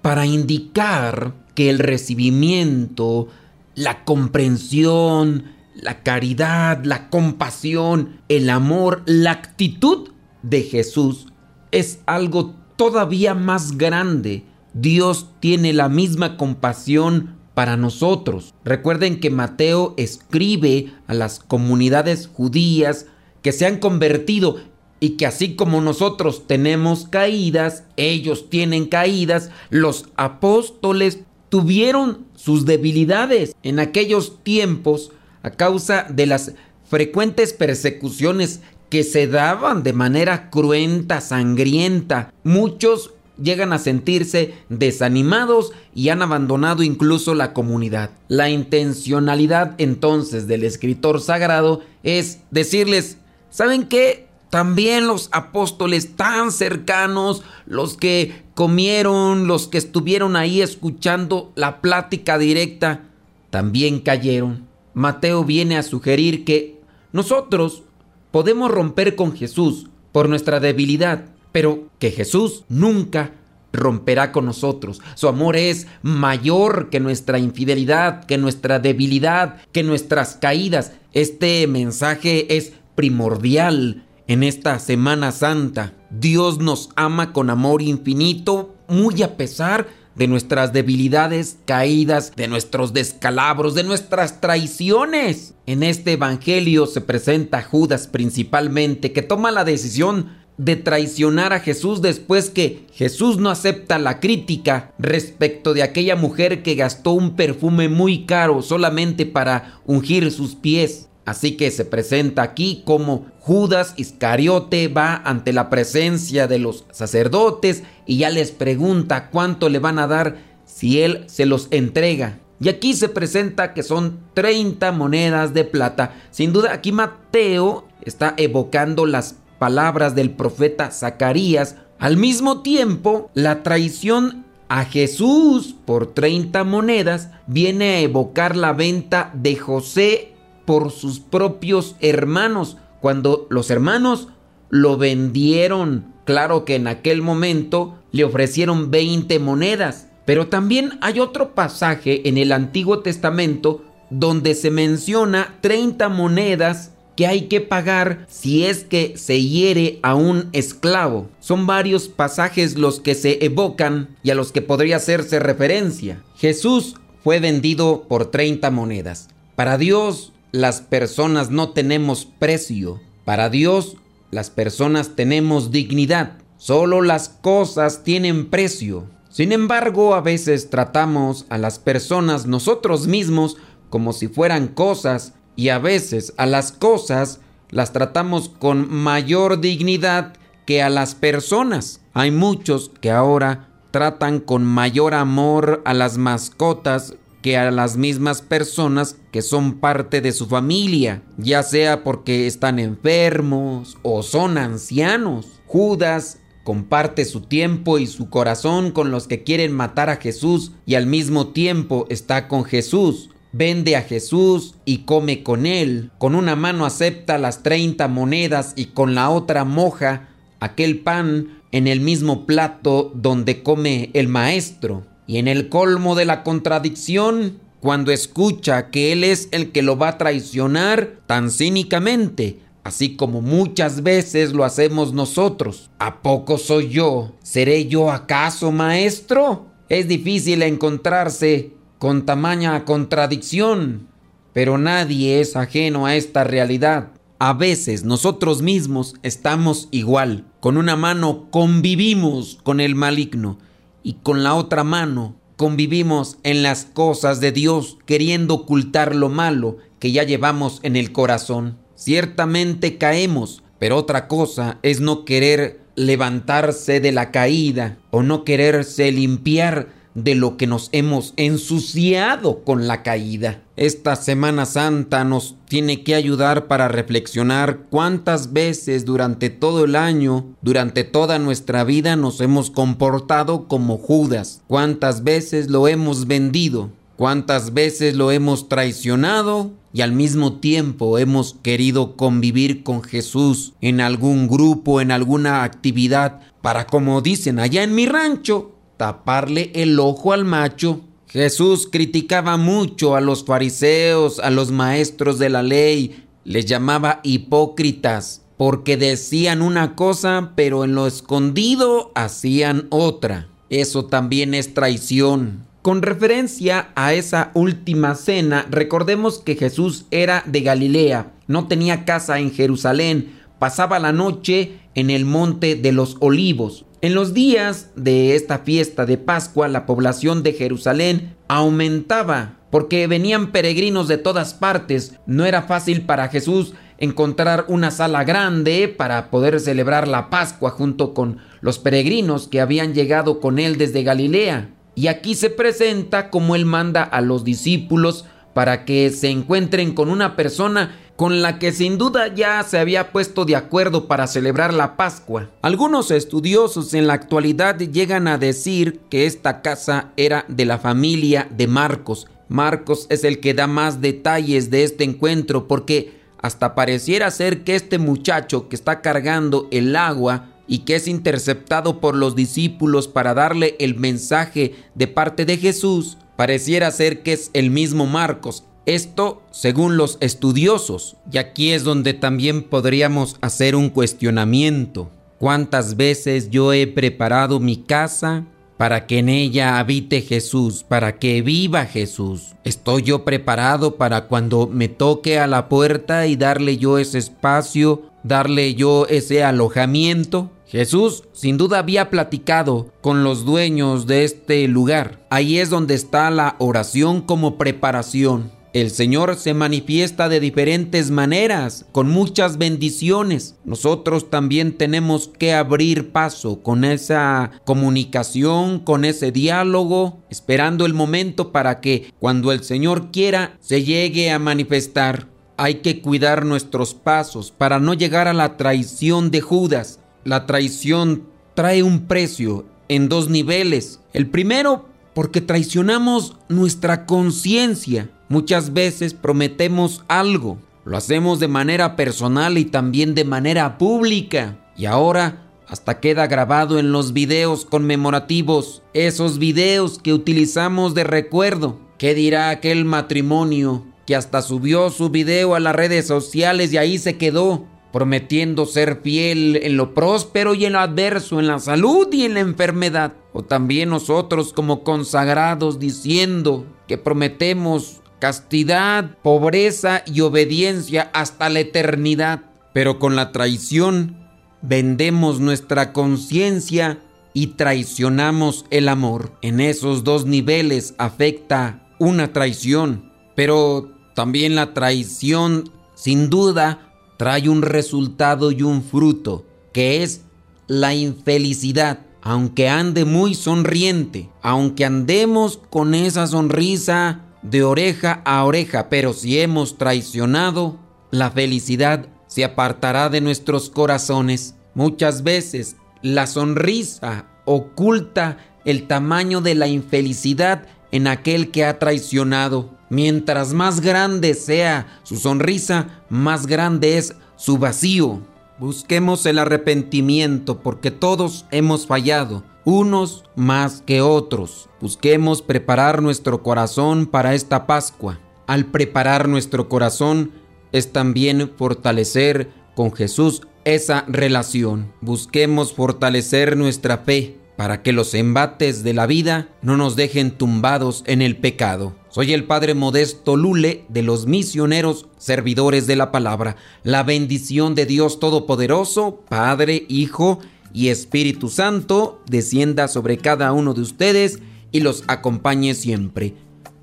para 0.02 0.24
indicar 0.24 1.34
que 1.56 1.68
el 1.68 1.80
recibimiento, 1.80 3.26
la 3.74 4.04
comprensión, 4.04 5.58
la 5.82 6.02
caridad, 6.02 6.84
la 6.84 7.08
compasión, 7.10 8.20
el 8.28 8.50
amor, 8.50 9.02
la 9.06 9.32
actitud 9.32 10.10
de 10.42 10.62
Jesús 10.62 11.26
es 11.72 12.00
algo 12.06 12.54
todavía 12.76 13.34
más 13.34 13.76
grande, 13.76 14.44
Dios 14.72 15.28
tiene 15.40 15.72
la 15.72 15.88
misma 15.88 16.36
compasión 16.36 17.36
para 17.54 17.76
nosotros. 17.76 18.54
Recuerden 18.64 19.20
que 19.20 19.30
Mateo 19.30 19.94
escribe 19.96 20.92
a 21.06 21.14
las 21.14 21.40
comunidades 21.40 22.28
judías 22.32 23.06
que 23.42 23.52
se 23.52 23.66
han 23.66 23.78
convertido 23.78 24.56
y 25.00 25.10
que 25.10 25.26
así 25.26 25.56
como 25.56 25.80
nosotros 25.80 26.46
tenemos 26.46 27.06
caídas, 27.08 27.84
ellos 27.96 28.50
tienen 28.50 28.86
caídas, 28.86 29.50
los 29.70 30.06
apóstoles 30.16 31.20
tuvieron 31.48 32.26
sus 32.36 32.64
debilidades 32.64 33.56
en 33.62 33.80
aquellos 33.80 34.42
tiempos 34.44 35.10
a 35.42 35.50
causa 35.50 36.06
de 36.08 36.26
las 36.26 36.52
frecuentes 36.88 37.52
persecuciones 37.52 38.60
que 38.88 39.04
se 39.04 39.26
daban 39.26 39.82
de 39.82 39.92
manera 39.92 40.50
cruenta, 40.50 41.20
sangrienta. 41.20 42.32
Muchos 42.42 43.12
llegan 43.40 43.72
a 43.72 43.78
sentirse 43.78 44.54
desanimados 44.68 45.72
y 45.94 46.08
han 46.10 46.22
abandonado 46.22 46.82
incluso 46.82 47.34
la 47.34 47.52
comunidad. 47.52 48.10
La 48.28 48.50
intencionalidad 48.50 49.74
entonces 49.78 50.46
del 50.46 50.64
escritor 50.64 51.20
sagrado 51.20 51.82
es 52.02 52.40
decirles, 52.50 53.18
¿saben 53.50 53.84
qué? 53.86 54.26
También 54.50 55.06
los 55.06 55.28
apóstoles 55.30 56.16
tan 56.16 56.50
cercanos, 56.50 57.44
los 57.66 57.96
que 57.96 58.42
comieron, 58.54 59.46
los 59.46 59.68
que 59.68 59.78
estuvieron 59.78 60.34
ahí 60.34 60.60
escuchando 60.60 61.52
la 61.54 61.80
plática 61.80 62.36
directa, 62.36 63.02
también 63.50 64.00
cayeron. 64.00 64.69
Mateo 64.94 65.44
viene 65.44 65.76
a 65.76 65.82
sugerir 65.82 66.44
que 66.44 66.80
nosotros 67.12 67.82
podemos 68.30 68.70
romper 68.70 69.16
con 69.16 69.36
Jesús 69.36 69.86
por 70.12 70.28
nuestra 70.28 70.60
debilidad, 70.60 71.26
pero 71.52 71.88
que 71.98 72.10
Jesús 72.10 72.64
nunca 72.68 73.32
romperá 73.72 74.32
con 74.32 74.46
nosotros. 74.46 75.00
Su 75.14 75.28
amor 75.28 75.56
es 75.56 75.86
mayor 76.02 76.90
que 76.90 77.00
nuestra 77.00 77.38
infidelidad, 77.38 78.24
que 78.24 78.38
nuestra 78.38 78.78
debilidad, 78.78 79.60
que 79.72 79.82
nuestras 79.82 80.36
caídas. 80.36 80.92
Este 81.12 81.66
mensaje 81.66 82.56
es 82.56 82.72
primordial 82.94 84.04
en 84.26 84.42
esta 84.42 84.78
Semana 84.78 85.32
Santa. 85.32 85.94
Dios 86.10 86.58
nos 86.58 86.90
ama 86.96 87.32
con 87.32 87.50
amor 87.50 87.82
infinito, 87.82 88.74
muy 88.88 89.22
a 89.22 89.36
pesar 89.36 89.86
de 90.14 90.26
nuestras 90.26 90.72
debilidades, 90.72 91.58
caídas, 91.64 92.34
de 92.36 92.48
nuestros 92.48 92.92
descalabros, 92.92 93.74
de 93.74 93.84
nuestras 93.84 94.40
traiciones. 94.40 95.54
En 95.66 95.82
este 95.82 96.12
Evangelio 96.12 96.86
se 96.86 97.00
presenta 97.00 97.62
Judas 97.62 98.06
principalmente, 98.06 99.12
que 99.12 99.22
toma 99.22 99.50
la 99.50 99.64
decisión 99.64 100.40
de 100.60 100.76
traicionar 100.76 101.54
a 101.54 101.60
Jesús 101.60 102.02
después 102.02 102.50
que 102.50 102.86
Jesús 102.92 103.38
no 103.38 103.48
acepta 103.48 103.98
la 103.98 104.20
crítica 104.20 104.92
respecto 104.98 105.72
de 105.72 105.82
aquella 105.82 106.16
mujer 106.16 106.62
que 106.62 106.74
gastó 106.74 107.12
un 107.12 107.34
perfume 107.34 107.88
muy 107.88 108.26
caro 108.26 108.60
solamente 108.60 109.24
para 109.24 109.80
ungir 109.86 110.30
sus 110.30 110.54
pies. 110.54 111.09
Así 111.30 111.52
que 111.52 111.70
se 111.70 111.84
presenta 111.84 112.42
aquí 112.42 112.82
como 112.84 113.26
Judas 113.38 113.94
Iscariote 113.96 114.88
va 114.88 115.14
ante 115.14 115.52
la 115.52 115.70
presencia 115.70 116.48
de 116.48 116.58
los 116.58 116.86
sacerdotes 116.90 117.84
y 118.04 118.16
ya 118.16 118.30
les 118.30 118.50
pregunta 118.50 119.30
cuánto 119.30 119.68
le 119.68 119.78
van 119.78 120.00
a 120.00 120.08
dar 120.08 120.38
si 120.64 121.02
él 121.02 121.22
se 121.28 121.46
los 121.46 121.68
entrega. 121.70 122.40
Y 122.58 122.68
aquí 122.68 122.94
se 122.94 123.08
presenta 123.08 123.74
que 123.74 123.84
son 123.84 124.18
30 124.34 124.90
monedas 124.90 125.54
de 125.54 125.62
plata. 125.62 126.16
Sin 126.32 126.52
duda 126.52 126.72
aquí 126.72 126.90
Mateo 126.90 127.86
está 128.02 128.34
evocando 128.36 129.06
las 129.06 129.36
palabras 129.60 130.16
del 130.16 130.30
profeta 130.30 130.90
Zacarías. 130.90 131.76
Al 132.00 132.16
mismo 132.16 132.62
tiempo, 132.62 133.30
la 133.34 133.62
traición 133.62 134.46
a 134.66 134.84
Jesús 134.84 135.76
por 135.84 136.12
30 136.12 136.64
monedas 136.64 137.28
viene 137.46 137.90
a 137.90 138.00
evocar 138.00 138.56
la 138.56 138.72
venta 138.72 139.30
de 139.32 139.54
José 139.54 140.29
por 140.70 140.92
sus 140.92 141.18
propios 141.18 141.96
hermanos, 141.98 142.76
cuando 143.00 143.48
los 143.50 143.72
hermanos 143.72 144.28
lo 144.68 144.98
vendieron. 144.98 146.14
Claro 146.24 146.64
que 146.64 146.76
en 146.76 146.86
aquel 146.86 147.22
momento 147.22 147.98
le 148.12 148.22
ofrecieron 148.22 148.88
20 148.92 149.40
monedas, 149.40 150.06
pero 150.26 150.46
también 150.46 150.96
hay 151.00 151.18
otro 151.18 151.56
pasaje 151.56 152.28
en 152.28 152.38
el 152.38 152.52
Antiguo 152.52 153.00
Testamento 153.00 153.84
donde 154.10 154.54
se 154.54 154.70
menciona 154.70 155.58
30 155.60 156.08
monedas 156.08 156.92
que 157.16 157.26
hay 157.26 157.48
que 157.48 157.60
pagar 157.60 158.26
si 158.28 158.64
es 158.64 158.84
que 158.84 159.14
se 159.16 159.42
hiere 159.42 159.98
a 160.04 160.14
un 160.14 160.50
esclavo. 160.52 161.28
Son 161.40 161.66
varios 161.66 162.06
pasajes 162.06 162.78
los 162.78 163.00
que 163.00 163.16
se 163.16 163.44
evocan 163.44 164.16
y 164.22 164.30
a 164.30 164.36
los 164.36 164.52
que 164.52 164.62
podría 164.62 164.98
hacerse 164.98 165.40
referencia. 165.40 166.22
Jesús 166.36 166.94
fue 167.24 167.40
vendido 167.40 168.04
por 168.08 168.30
30 168.30 168.70
monedas. 168.70 169.30
Para 169.56 169.76
Dios 169.76 170.32
las 170.52 170.80
personas 170.80 171.50
no 171.50 171.70
tenemos 171.70 172.24
precio. 172.24 173.00
Para 173.24 173.50
Dios, 173.50 173.96
las 174.30 174.50
personas 174.50 175.14
tenemos 175.16 175.70
dignidad. 175.70 176.38
Solo 176.56 177.02
las 177.02 177.28
cosas 177.28 178.02
tienen 178.02 178.50
precio. 178.50 179.06
Sin 179.28 179.52
embargo, 179.52 180.14
a 180.14 180.20
veces 180.20 180.70
tratamos 180.70 181.46
a 181.48 181.58
las 181.58 181.78
personas 181.78 182.46
nosotros 182.46 183.06
mismos 183.06 183.56
como 183.88 184.12
si 184.12 184.28
fueran 184.28 184.68
cosas 184.68 185.34
y 185.56 185.68
a 185.68 185.78
veces 185.78 186.32
a 186.36 186.46
las 186.46 186.72
cosas 186.72 187.40
las 187.70 187.92
tratamos 187.92 188.48
con 188.48 188.92
mayor 188.92 189.60
dignidad 189.60 190.34
que 190.66 190.82
a 190.82 190.90
las 190.90 191.14
personas. 191.14 192.00
Hay 192.12 192.30
muchos 192.30 192.90
que 193.00 193.10
ahora 193.10 193.68
tratan 193.90 194.40
con 194.40 194.64
mayor 194.64 195.14
amor 195.14 195.82
a 195.84 195.94
las 195.94 196.18
mascotas 196.18 197.14
que 197.42 197.56
a 197.56 197.70
las 197.70 197.96
mismas 197.96 198.42
personas 198.42 199.16
que 199.32 199.42
son 199.42 199.80
parte 199.80 200.20
de 200.20 200.32
su 200.32 200.46
familia, 200.46 201.22
ya 201.38 201.62
sea 201.62 202.04
porque 202.04 202.46
están 202.46 202.78
enfermos 202.78 203.96
o 204.02 204.22
son 204.22 204.58
ancianos. 204.58 205.46
Judas 205.66 206.38
comparte 206.64 207.24
su 207.24 207.42
tiempo 207.42 207.98
y 207.98 208.06
su 208.06 208.28
corazón 208.28 208.90
con 208.90 209.10
los 209.10 209.26
que 209.26 209.42
quieren 209.42 209.72
matar 209.72 210.10
a 210.10 210.16
Jesús 210.16 210.72
y 210.86 210.94
al 210.94 211.06
mismo 211.06 211.48
tiempo 211.48 212.06
está 212.10 212.48
con 212.48 212.64
Jesús. 212.64 213.30
Vende 213.52 213.96
a 213.96 214.02
Jesús 214.02 214.76
y 214.84 214.98
come 214.98 215.42
con 215.42 215.66
él. 215.66 216.12
Con 216.18 216.34
una 216.34 216.54
mano 216.54 216.86
acepta 216.86 217.38
las 217.38 217.62
30 217.62 218.06
monedas 218.08 218.74
y 218.76 218.86
con 218.86 219.14
la 219.14 219.30
otra 219.30 219.64
moja 219.64 220.28
aquel 220.60 221.00
pan 221.00 221.60
en 221.72 221.86
el 221.86 222.00
mismo 222.00 222.46
plato 222.46 223.10
donde 223.14 223.62
come 223.62 224.10
el 224.14 224.28
maestro. 224.28 225.06
Y 225.30 225.38
en 225.38 225.46
el 225.46 225.68
colmo 225.68 226.16
de 226.16 226.24
la 226.24 226.42
contradicción, 226.42 227.60
cuando 227.78 228.10
escucha 228.10 228.90
que 228.90 229.12
Él 229.12 229.22
es 229.22 229.48
el 229.52 229.70
que 229.70 229.80
lo 229.80 229.96
va 229.96 230.08
a 230.08 230.18
traicionar 230.18 231.20
tan 231.28 231.52
cínicamente, 231.52 232.58
así 232.82 233.14
como 233.14 233.40
muchas 233.40 234.02
veces 234.02 234.52
lo 234.54 234.64
hacemos 234.64 235.12
nosotros. 235.12 235.88
¿A 236.00 236.20
poco 236.20 236.58
soy 236.58 236.88
yo? 236.88 237.36
¿Seré 237.44 237.86
yo 237.86 238.10
acaso 238.10 238.72
maestro? 238.72 239.66
Es 239.88 240.08
difícil 240.08 240.62
encontrarse 240.62 241.74
con 242.00 242.26
tamaña 242.26 242.84
contradicción, 242.84 244.08
pero 244.52 244.78
nadie 244.78 245.40
es 245.40 245.54
ajeno 245.54 246.06
a 246.06 246.16
esta 246.16 246.42
realidad. 246.42 247.12
A 247.38 247.52
veces 247.52 248.02
nosotros 248.02 248.62
mismos 248.62 249.14
estamos 249.22 249.86
igual. 249.92 250.46
Con 250.58 250.76
una 250.76 250.96
mano 250.96 251.46
convivimos 251.52 252.58
con 252.64 252.80
el 252.80 252.96
maligno 252.96 253.58
y 254.02 254.14
con 254.22 254.42
la 254.42 254.54
otra 254.54 254.84
mano 254.84 255.36
convivimos 255.56 256.38
en 256.42 256.62
las 256.62 256.86
cosas 256.86 257.40
de 257.40 257.52
Dios 257.52 257.98
queriendo 258.06 258.54
ocultar 258.54 259.14
lo 259.14 259.28
malo 259.28 259.76
que 259.98 260.10
ya 260.12 260.22
llevamos 260.22 260.80
en 260.82 260.96
el 260.96 261.12
corazón. 261.12 261.76
Ciertamente 261.94 262.96
caemos, 262.96 263.62
pero 263.78 263.96
otra 263.98 264.26
cosa 264.26 264.78
es 264.82 265.00
no 265.00 265.24
querer 265.24 265.80
levantarse 265.96 267.00
de 267.00 267.12
la 267.12 267.30
caída 267.30 267.98
o 268.10 268.22
no 268.22 268.44
quererse 268.44 269.12
limpiar 269.12 269.88
de 270.14 270.34
lo 270.34 270.56
que 270.56 270.66
nos 270.66 270.88
hemos 270.92 271.34
ensuciado 271.36 272.64
con 272.64 272.86
la 272.86 273.02
caída. 273.02 273.62
Esta 273.76 274.16
Semana 274.16 274.66
Santa 274.66 275.24
nos 275.24 275.56
tiene 275.68 276.02
que 276.02 276.14
ayudar 276.14 276.66
para 276.66 276.88
reflexionar 276.88 277.86
cuántas 277.90 278.52
veces 278.52 279.04
durante 279.04 279.50
todo 279.50 279.84
el 279.84 279.96
año, 279.96 280.46
durante 280.62 281.04
toda 281.04 281.38
nuestra 281.38 281.84
vida 281.84 282.16
nos 282.16 282.40
hemos 282.40 282.70
comportado 282.70 283.68
como 283.68 283.96
Judas, 283.98 284.62
cuántas 284.66 285.24
veces 285.24 285.70
lo 285.70 285.88
hemos 285.88 286.26
vendido, 286.26 286.90
cuántas 287.16 287.72
veces 287.72 288.16
lo 288.16 288.30
hemos 288.32 288.68
traicionado 288.68 289.72
y 289.92 290.02
al 290.02 290.12
mismo 290.12 290.54
tiempo 290.54 291.18
hemos 291.18 291.56
querido 291.62 292.16
convivir 292.16 292.82
con 292.82 293.02
Jesús 293.02 293.74
en 293.80 294.00
algún 294.00 294.48
grupo, 294.48 295.00
en 295.00 295.10
alguna 295.10 295.64
actividad, 295.64 296.40
para 296.62 296.86
como 296.86 297.20
dicen 297.20 297.58
allá 297.58 297.82
en 297.82 297.94
mi 297.94 298.06
rancho, 298.06 298.72
taparle 299.00 299.72
el 299.74 299.98
ojo 299.98 300.34
al 300.34 300.44
macho. 300.44 301.00
Jesús 301.26 301.88
criticaba 301.90 302.58
mucho 302.58 303.16
a 303.16 303.22
los 303.22 303.46
fariseos, 303.46 304.38
a 304.40 304.50
los 304.50 304.72
maestros 304.72 305.38
de 305.38 305.48
la 305.48 305.62
ley, 305.62 306.26
les 306.44 306.66
llamaba 306.66 307.20
hipócritas, 307.22 308.42
porque 308.58 308.98
decían 308.98 309.62
una 309.62 309.96
cosa, 309.96 310.52
pero 310.54 310.84
en 310.84 310.94
lo 310.94 311.06
escondido 311.06 312.12
hacían 312.14 312.88
otra. 312.90 313.48
Eso 313.70 314.04
también 314.04 314.52
es 314.52 314.74
traición. 314.74 315.64
Con 315.80 316.02
referencia 316.02 316.90
a 316.94 317.14
esa 317.14 317.52
última 317.54 318.14
cena, 318.16 318.66
recordemos 318.70 319.38
que 319.38 319.56
Jesús 319.56 320.04
era 320.10 320.42
de 320.44 320.60
Galilea, 320.60 321.32
no 321.46 321.68
tenía 321.68 322.04
casa 322.04 322.38
en 322.38 322.52
Jerusalén, 322.52 323.40
pasaba 323.58 323.98
la 323.98 324.12
noche 324.12 324.72
en 324.94 325.08
el 325.08 325.24
monte 325.24 325.74
de 325.74 325.92
los 325.92 326.18
olivos. 326.20 326.84
En 327.02 327.14
los 327.14 327.32
días 327.32 327.88
de 327.96 328.34
esta 328.34 328.58
fiesta 328.58 329.06
de 329.06 329.16
Pascua, 329.16 329.68
la 329.68 329.86
población 329.86 330.42
de 330.42 330.52
Jerusalén 330.52 331.34
aumentaba 331.48 332.58
porque 332.70 333.06
venían 333.06 333.52
peregrinos 333.52 334.06
de 334.06 334.18
todas 334.18 334.52
partes. 334.52 335.14
No 335.24 335.46
era 335.46 335.62
fácil 335.62 336.02
para 336.02 336.28
Jesús 336.28 336.74
encontrar 336.98 337.64
una 337.68 337.90
sala 337.90 338.24
grande 338.24 338.86
para 338.86 339.30
poder 339.30 339.60
celebrar 339.60 340.08
la 340.08 340.28
Pascua 340.28 340.72
junto 340.72 341.14
con 341.14 341.38
los 341.62 341.78
peregrinos 341.78 342.48
que 342.48 342.60
habían 342.60 342.92
llegado 342.92 343.40
con 343.40 343.58
él 343.58 343.78
desde 343.78 344.02
Galilea. 344.02 344.68
Y 344.94 345.06
aquí 345.06 345.34
se 345.34 345.48
presenta 345.48 346.28
como 346.28 346.54
él 346.54 346.66
manda 346.66 347.02
a 347.02 347.22
los 347.22 347.44
discípulos 347.44 348.26
para 348.52 348.84
que 348.84 349.08
se 349.08 349.30
encuentren 349.30 349.94
con 349.94 350.10
una 350.10 350.36
persona 350.36 350.98
con 351.20 351.42
la 351.42 351.58
que 351.58 351.70
sin 351.70 351.98
duda 351.98 352.34
ya 352.34 352.62
se 352.62 352.78
había 352.78 353.12
puesto 353.12 353.44
de 353.44 353.54
acuerdo 353.54 354.08
para 354.08 354.26
celebrar 354.26 354.72
la 354.72 354.96
Pascua. 354.96 355.50
Algunos 355.60 356.10
estudiosos 356.10 356.94
en 356.94 357.06
la 357.06 357.12
actualidad 357.12 357.76
llegan 357.76 358.26
a 358.26 358.38
decir 358.38 359.00
que 359.10 359.26
esta 359.26 359.60
casa 359.60 360.12
era 360.16 360.46
de 360.48 360.64
la 360.64 360.78
familia 360.78 361.46
de 361.50 361.66
Marcos. 361.66 362.26
Marcos 362.48 363.06
es 363.10 363.22
el 363.24 363.38
que 363.40 363.52
da 363.52 363.66
más 363.66 364.00
detalles 364.00 364.70
de 364.70 364.82
este 364.82 365.04
encuentro 365.04 365.68
porque 365.68 366.18
hasta 366.40 366.74
pareciera 366.74 367.30
ser 367.30 367.64
que 367.64 367.74
este 367.74 367.98
muchacho 367.98 368.70
que 368.70 368.76
está 368.76 369.02
cargando 369.02 369.68
el 369.70 369.96
agua 369.96 370.46
y 370.66 370.86
que 370.86 370.96
es 370.96 371.06
interceptado 371.06 372.00
por 372.00 372.16
los 372.16 372.34
discípulos 372.34 373.08
para 373.08 373.34
darle 373.34 373.76
el 373.78 373.94
mensaje 373.94 374.74
de 374.94 375.06
parte 375.06 375.44
de 375.44 375.58
Jesús, 375.58 376.16
pareciera 376.36 376.90
ser 376.90 377.22
que 377.22 377.34
es 377.34 377.50
el 377.52 377.70
mismo 377.70 378.06
Marcos, 378.06 378.64
esto 378.94 379.42
según 379.50 379.96
los 379.96 380.18
estudiosos. 380.20 381.16
Y 381.30 381.38
aquí 381.38 381.70
es 381.70 381.84
donde 381.84 382.14
también 382.14 382.62
podríamos 382.62 383.36
hacer 383.40 383.76
un 383.76 383.90
cuestionamiento. 383.90 385.10
¿Cuántas 385.38 385.96
veces 385.96 386.50
yo 386.50 386.72
he 386.72 386.86
preparado 386.86 387.60
mi 387.60 387.78
casa 387.78 388.44
para 388.76 389.06
que 389.06 389.18
en 389.18 389.28
ella 389.28 389.78
habite 389.78 390.20
Jesús, 390.20 390.84
para 390.84 391.18
que 391.18 391.42
viva 391.42 391.86
Jesús? 391.86 392.54
¿Estoy 392.64 393.02
yo 393.02 393.24
preparado 393.24 393.96
para 393.96 394.26
cuando 394.26 394.66
me 394.66 394.88
toque 394.88 395.38
a 395.38 395.46
la 395.46 395.68
puerta 395.68 396.26
y 396.26 396.36
darle 396.36 396.76
yo 396.76 396.98
ese 396.98 397.18
espacio, 397.18 398.02
darle 398.22 398.74
yo 398.74 399.06
ese 399.08 399.42
alojamiento? 399.42 400.50
Jesús 400.66 401.24
sin 401.32 401.58
duda 401.58 401.80
había 401.80 402.10
platicado 402.10 402.92
con 403.00 403.24
los 403.24 403.44
dueños 403.44 404.06
de 404.06 404.24
este 404.24 404.68
lugar. 404.68 405.26
Ahí 405.28 405.58
es 405.58 405.68
donde 405.68 405.94
está 405.94 406.30
la 406.30 406.54
oración 406.58 407.22
como 407.22 407.58
preparación. 407.58 408.52
El 408.72 408.92
Señor 408.92 409.34
se 409.34 409.52
manifiesta 409.52 410.28
de 410.28 410.38
diferentes 410.38 411.10
maneras, 411.10 411.86
con 411.90 412.08
muchas 412.08 412.56
bendiciones. 412.56 413.56
Nosotros 413.64 414.30
también 414.30 414.78
tenemos 414.78 415.26
que 415.26 415.54
abrir 415.54 416.12
paso 416.12 416.62
con 416.62 416.84
esa 416.84 417.50
comunicación, 417.64 418.78
con 418.78 419.04
ese 419.04 419.32
diálogo, 419.32 420.20
esperando 420.30 420.86
el 420.86 420.94
momento 420.94 421.50
para 421.50 421.80
que 421.80 422.12
cuando 422.20 422.52
el 422.52 422.62
Señor 422.62 423.10
quiera 423.10 423.56
se 423.58 423.82
llegue 423.82 424.30
a 424.30 424.38
manifestar. 424.38 425.26
Hay 425.56 425.76
que 425.76 426.00
cuidar 426.00 426.46
nuestros 426.46 426.94
pasos 426.94 427.50
para 427.50 427.80
no 427.80 427.94
llegar 427.94 428.28
a 428.28 428.34
la 428.34 428.56
traición 428.56 429.32
de 429.32 429.40
Judas. 429.40 429.98
La 430.22 430.46
traición 430.46 431.24
trae 431.54 431.82
un 431.82 432.06
precio 432.06 432.66
en 432.86 433.08
dos 433.08 433.28
niveles. 433.30 433.98
El 434.12 434.28
primero, 434.28 434.89
porque 435.14 435.40
traicionamos 435.40 436.36
nuestra 436.48 437.06
conciencia 437.06 438.08
Muchas 438.30 438.72
veces 438.72 439.12
prometemos 439.12 440.04
algo, 440.06 440.56
lo 440.84 440.96
hacemos 440.96 441.40
de 441.40 441.48
manera 441.48 441.96
personal 441.96 442.58
y 442.58 442.64
también 442.64 443.16
de 443.16 443.24
manera 443.24 443.76
pública. 443.76 444.56
Y 444.76 444.86
ahora 444.86 445.48
hasta 445.66 445.98
queda 445.98 446.28
grabado 446.28 446.78
en 446.78 446.92
los 446.92 447.12
videos 447.12 447.64
conmemorativos, 447.64 448.84
esos 448.94 449.40
videos 449.40 449.98
que 449.98 450.12
utilizamos 450.12 450.94
de 450.94 451.02
recuerdo. 451.02 451.80
¿Qué 451.98 452.14
dirá 452.14 452.50
aquel 452.50 452.84
matrimonio 452.84 453.84
que 454.06 454.14
hasta 454.14 454.42
subió 454.42 454.90
su 454.90 455.10
video 455.10 455.56
a 455.56 455.60
las 455.60 455.74
redes 455.74 456.06
sociales 456.06 456.72
y 456.72 456.76
ahí 456.78 456.98
se 456.98 457.18
quedó? 457.18 457.66
prometiendo 457.92 458.66
ser 458.66 459.00
fiel 459.02 459.56
en 459.56 459.76
lo 459.76 459.94
próspero 459.94 460.54
y 460.54 460.64
en 460.64 460.74
lo 460.74 460.78
adverso, 460.78 461.40
en 461.40 461.48
la 461.48 461.58
salud 461.58 462.06
y 462.12 462.24
en 462.24 462.34
la 462.34 462.40
enfermedad. 462.40 463.14
O 463.32 463.42
también 463.42 463.90
nosotros 463.90 464.52
como 464.52 464.82
consagrados 464.82 465.78
diciendo 465.78 466.66
que 466.88 466.98
prometemos 466.98 468.00
castidad, 468.18 469.16
pobreza 469.22 470.02
y 470.06 470.20
obediencia 470.20 471.10
hasta 471.12 471.48
la 471.48 471.60
eternidad. 471.60 472.42
Pero 472.72 472.98
con 472.98 473.16
la 473.16 473.32
traición 473.32 474.16
vendemos 474.62 475.40
nuestra 475.40 475.92
conciencia 475.92 477.00
y 477.32 477.48
traicionamos 477.48 478.64
el 478.70 478.88
amor. 478.88 479.32
En 479.42 479.60
esos 479.60 480.04
dos 480.04 480.26
niveles 480.26 480.94
afecta 480.98 481.88
una 481.98 482.32
traición, 482.32 483.12
pero 483.36 483.90
también 484.14 484.54
la 484.54 484.74
traición 484.74 485.70
sin 485.94 486.30
duda 486.30 486.92
trae 487.16 487.48
un 487.48 487.62
resultado 487.62 488.50
y 488.50 488.62
un 488.62 488.82
fruto, 488.82 489.44
que 489.72 490.02
es 490.02 490.22
la 490.66 490.94
infelicidad. 490.94 492.00
Aunque 492.22 492.68
ande 492.68 493.04
muy 493.04 493.34
sonriente, 493.34 494.28
aunque 494.42 494.84
andemos 494.84 495.58
con 495.70 495.94
esa 495.94 496.26
sonrisa 496.26 497.22
de 497.42 497.62
oreja 497.62 498.20
a 498.24 498.44
oreja, 498.44 498.88
pero 498.88 499.12
si 499.12 499.40
hemos 499.40 499.78
traicionado, 499.78 500.78
la 501.10 501.30
felicidad 501.30 502.08
se 502.26 502.44
apartará 502.44 503.08
de 503.08 503.20
nuestros 503.20 503.70
corazones. 503.70 504.54
Muchas 504.74 505.22
veces 505.22 505.76
la 506.02 506.26
sonrisa 506.26 507.26
oculta 507.44 508.38
el 508.64 508.86
tamaño 508.86 509.40
de 509.40 509.54
la 509.54 509.66
infelicidad 509.66 510.66
en 510.92 511.06
aquel 511.06 511.50
que 511.50 511.64
ha 511.64 511.78
traicionado. 511.78 512.78
Mientras 512.90 513.52
más 513.52 513.80
grande 513.80 514.34
sea 514.34 515.00
su 515.02 515.16
sonrisa, 515.16 516.02
más 516.08 516.46
grande 516.46 516.98
es 516.98 517.14
su 517.36 517.58
vacío. 517.58 518.20
Busquemos 518.60 519.24
el 519.24 519.38
arrepentimiento 519.38 520.62
porque 520.62 520.90
todos 520.90 521.46
hemos 521.50 521.86
fallado 521.86 522.42
unos 522.66 523.24
más 523.34 523.80
que 523.80 524.02
otros. 524.02 524.68
Busquemos 524.82 525.40
preparar 525.40 526.02
nuestro 526.02 526.42
corazón 526.42 527.06
para 527.06 527.34
esta 527.34 527.66
Pascua. 527.66 528.20
Al 528.46 528.66
preparar 528.66 529.30
nuestro 529.30 529.70
corazón 529.70 530.32
es 530.72 530.92
también 530.92 531.50
fortalecer 531.56 532.50
con 532.74 532.92
Jesús 532.92 533.40
esa 533.64 534.04
relación. 534.08 534.92
Busquemos 535.00 535.72
fortalecer 535.72 536.58
nuestra 536.58 536.98
fe 536.98 537.39
para 537.60 537.82
que 537.82 537.92
los 537.92 538.14
embates 538.14 538.82
de 538.84 538.94
la 538.94 539.06
vida 539.06 539.50
no 539.60 539.76
nos 539.76 539.94
dejen 539.94 540.30
tumbados 540.30 541.04
en 541.06 541.20
el 541.20 541.36
pecado. 541.36 541.94
Soy 542.08 542.32
el 542.32 542.44
Padre 542.44 542.72
Modesto 542.72 543.36
Lule 543.36 543.84
de 543.90 544.02
los 544.02 544.24
misioneros 544.24 545.08
servidores 545.18 545.86
de 545.86 545.94
la 545.94 546.10
palabra. 546.10 546.56
La 546.84 547.02
bendición 547.02 547.74
de 547.74 547.84
Dios 547.84 548.18
Todopoderoso, 548.18 549.20
Padre, 549.28 549.84
Hijo 549.90 550.38
y 550.72 550.88
Espíritu 550.88 551.50
Santo 551.50 552.22
descienda 552.24 552.88
sobre 552.88 553.18
cada 553.18 553.52
uno 553.52 553.74
de 553.74 553.82
ustedes 553.82 554.38
y 554.72 554.80
los 554.80 555.04
acompañe 555.06 555.74
siempre. 555.74 556.32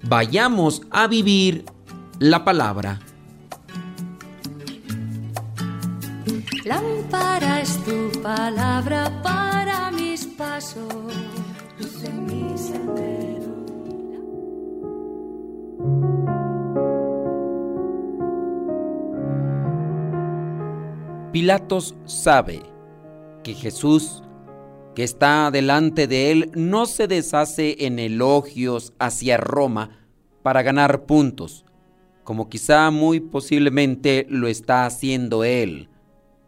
Vayamos 0.03 0.83
a 0.91 1.07
vivir 1.07 1.65
la 2.19 2.45
palabra. 2.45 2.99
Es 7.67 7.83
tu 7.83 8.21
palabra 8.21 9.11
para 9.23 9.91
mis 9.91 10.06
pasos, 10.37 10.93
luz 11.79 12.03
en 12.03 12.25
mi 12.25 12.57
sendero. 12.57 13.57
Pilatos 21.31 21.95
sabe 22.05 22.61
que 23.43 23.53
Jesús, 23.53 24.23
que 24.95 25.03
está 25.03 25.49
delante 25.51 26.07
de 26.07 26.31
él, 26.31 26.51
no 26.53 26.85
se 26.85 27.07
deshace 27.07 27.85
en 27.85 27.99
elogios 27.99 28.93
hacia 28.99 29.37
Roma 29.37 30.07
para 30.43 30.61
ganar 30.61 31.05
puntos, 31.05 31.65
como 32.23 32.47
quizá 32.47 32.91
muy 32.91 33.19
posiblemente 33.19 34.25
lo 34.29 34.47
está 34.47 34.85
haciendo 34.85 35.43
él. 35.43 35.89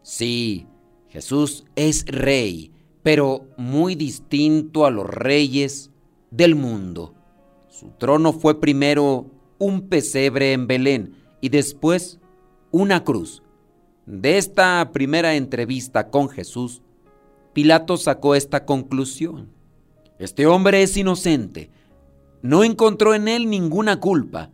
Sí, 0.02 0.66
Jesús 1.08 1.64
es 1.76 2.04
rey, 2.06 2.72
pero 3.02 3.46
muy 3.56 3.94
distinto 3.94 4.86
a 4.86 4.90
los 4.90 5.06
reyes 5.06 5.90
del 6.30 6.54
mundo. 6.54 7.14
Su 7.68 7.90
trono 7.98 8.32
fue 8.32 8.60
primero 8.60 9.26
un 9.58 9.88
pesebre 9.88 10.52
en 10.52 10.66
Belén 10.66 11.14
y 11.40 11.48
después 11.48 12.18
una 12.70 13.04
cruz. 13.04 13.42
De 14.06 14.38
esta 14.38 14.90
primera 14.92 15.34
entrevista 15.34 16.10
con 16.10 16.28
Jesús, 16.28 16.82
Pilato 17.52 17.96
sacó 17.96 18.34
esta 18.34 18.64
conclusión. 18.64 19.50
Este 20.18 20.46
hombre 20.46 20.82
es 20.82 20.96
inocente. 20.96 21.70
No 22.42 22.64
encontró 22.64 23.14
en 23.14 23.28
él 23.28 23.48
ninguna 23.48 24.00
culpa. 24.00 24.50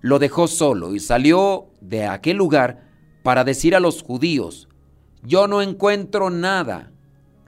Lo 0.00 0.18
dejó 0.18 0.48
solo 0.48 0.94
y 0.94 1.00
salió 1.00 1.68
de 1.80 2.06
aquel 2.06 2.36
lugar 2.36 2.88
para 3.22 3.44
decir 3.44 3.74
a 3.74 3.80
los 3.80 4.02
judíos, 4.02 4.68
yo 5.22 5.46
no 5.46 5.60
encuentro 5.60 6.30
nada. 6.30 6.92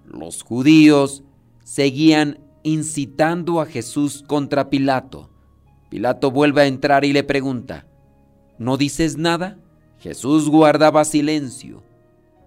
Los 0.04 0.42
judíos 0.42 1.22
seguían 1.64 2.38
incitando 2.62 3.60
a 3.60 3.66
Jesús 3.66 4.24
contra 4.26 4.70
Pilato. 4.70 5.30
Pilato 5.90 6.30
vuelve 6.30 6.62
a 6.62 6.66
entrar 6.66 7.04
y 7.04 7.12
le 7.12 7.22
pregunta, 7.22 7.86
¿no 8.58 8.76
dices 8.76 9.16
nada? 9.16 9.58
Jesús 9.98 10.48
guardaba 10.48 11.04
silencio. 11.04 11.82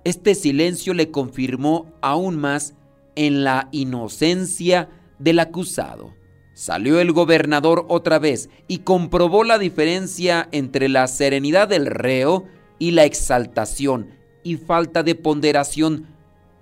Este 0.03 0.35
silencio 0.35 0.93
le 0.93 1.11
confirmó 1.11 1.91
aún 2.01 2.37
más 2.37 2.75
en 3.15 3.43
la 3.43 3.69
inocencia 3.71 4.89
del 5.19 5.39
acusado. 5.39 6.13
Salió 6.53 6.99
el 6.99 7.11
gobernador 7.11 7.85
otra 7.89 8.19
vez 8.19 8.49
y 8.67 8.79
comprobó 8.79 9.43
la 9.43 9.57
diferencia 9.57 10.47
entre 10.51 10.89
la 10.89 11.07
serenidad 11.07 11.67
del 11.67 11.85
reo 11.87 12.45
y 12.79 12.91
la 12.91 13.05
exaltación 13.05 14.09
y 14.43 14.57
falta 14.57 15.03
de 15.03 15.15
ponderación 15.15 16.07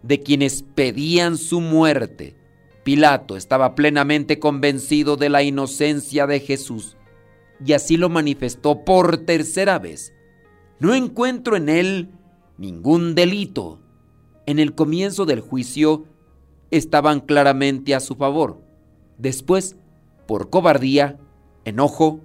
de 0.04 0.22
quienes 0.22 0.64
pedían 0.64 1.38
su 1.38 1.62
muerte. 1.62 2.36
Pilato 2.84 3.38
estaba 3.38 3.76
plenamente 3.76 4.40
convencido 4.40 5.16
de 5.16 5.30
la 5.30 5.42
inocencia 5.42 6.28
de 6.28 6.40
Jesús 6.42 6.98
y 7.66 7.74
así 7.74 7.98
lo 7.98 8.10
manifestó 8.10 8.84
por 8.84 9.20
tercera 9.20 9.80
vez. 9.80 10.14
No 10.80 10.94
encuentro 10.94 11.56
en 11.56 11.70
él 11.70 12.10
ningún 12.58 13.16
delito. 13.16 13.80
En 14.46 14.60
el 14.60 14.76
comienzo 14.76 15.26
del 15.26 15.40
juicio 15.40 16.06
estaban 16.72 17.22
claramente 17.22 17.96
a 17.96 18.02
su 18.02 18.16
favor. 18.16 18.62
Después, 19.18 19.78
por 20.28 20.50
cobardía, 20.50 21.18
enojo, 21.64 22.20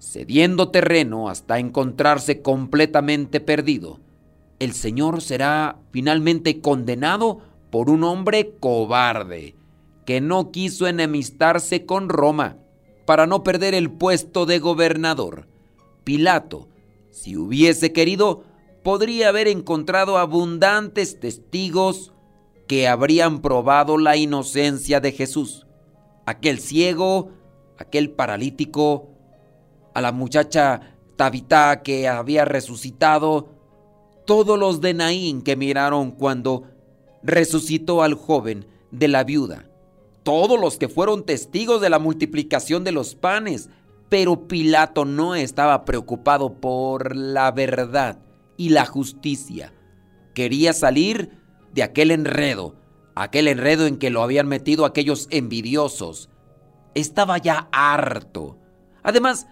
cediendo 0.00 0.70
terreno 0.70 1.28
hasta 1.28 1.58
encontrarse 1.58 2.42
completamente 2.42 3.40
perdido, 3.40 4.00
el 4.60 4.74
Señor 4.74 5.22
será 5.22 5.78
finalmente 5.90 6.60
condenado 6.60 7.40
por 7.70 7.90
un 7.90 8.04
hombre 8.04 8.54
cobarde 8.60 9.56
que 10.04 10.20
no 10.20 10.52
quiso 10.52 10.86
enemistarse 10.86 11.86
con 11.86 12.08
Roma 12.08 12.58
para 13.06 13.26
no 13.26 13.42
perder 13.42 13.74
el 13.74 13.90
puesto 13.90 14.46
de 14.46 14.58
gobernador. 14.58 15.48
Pilato, 16.04 16.68
si 17.10 17.36
hubiese 17.36 17.92
querido, 17.92 18.44
podría 18.82 19.30
haber 19.30 19.48
encontrado 19.48 20.18
abundantes 20.18 21.18
testigos 21.18 22.12
que 22.68 22.86
habrían 22.86 23.40
probado 23.40 23.98
la 23.98 24.16
inocencia 24.16 25.00
de 25.00 25.12
Jesús. 25.12 25.66
Aquel 26.26 26.60
ciego, 26.60 27.30
aquel 27.78 28.10
paralítico, 28.10 29.08
a 29.94 30.00
la 30.00 30.12
muchacha 30.12 30.96
Tabitá 31.16 31.82
que 31.82 32.08
había 32.08 32.44
resucitado, 32.44 33.59
todos 34.30 34.56
los 34.56 34.80
de 34.80 34.94
Naín 34.94 35.42
que 35.42 35.56
miraron 35.56 36.12
cuando 36.12 36.62
resucitó 37.20 38.00
al 38.00 38.14
joven 38.14 38.64
de 38.92 39.08
la 39.08 39.24
viuda, 39.24 39.68
todos 40.22 40.60
los 40.60 40.78
que 40.78 40.88
fueron 40.88 41.26
testigos 41.26 41.80
de 41.80 41.90
la 41.90 41.98
multiplicación 41.98 42.84
de 42.84 42.92
los 42.92 43.16
panes, 43.16 43.70
pero 44.08 44.46
Pilato 44.46 45.04
no 45.04 45.34
estaba 45.34 45.84
preocupado 45.84 46.60
por 46.60 47.16
la 47.16 47.50
verdad 47.50 48.20
y 48.56 48.68
la 48.68 48.86
justicia. 48.86 49.74
Quería 50.32 50.74
salir 50.74 51.32
de 51.74 51.82
aquel 51.82 52.12
enredo, 52.12 52.76
aquel 53.16 53.48
enredo 53.48 53.84
en 53.88 53.96
que 53.96 54.10
lo 54.10 54.22
habían 54.22 54.46
metido 54.46 54.84
aquellos 54.84 55.26
envidiosos. 55.32 56.30
Estaba 56.94 57.38
ya 57.38 57.68
harto. 57.72 58.58
Además, 59.02 59.48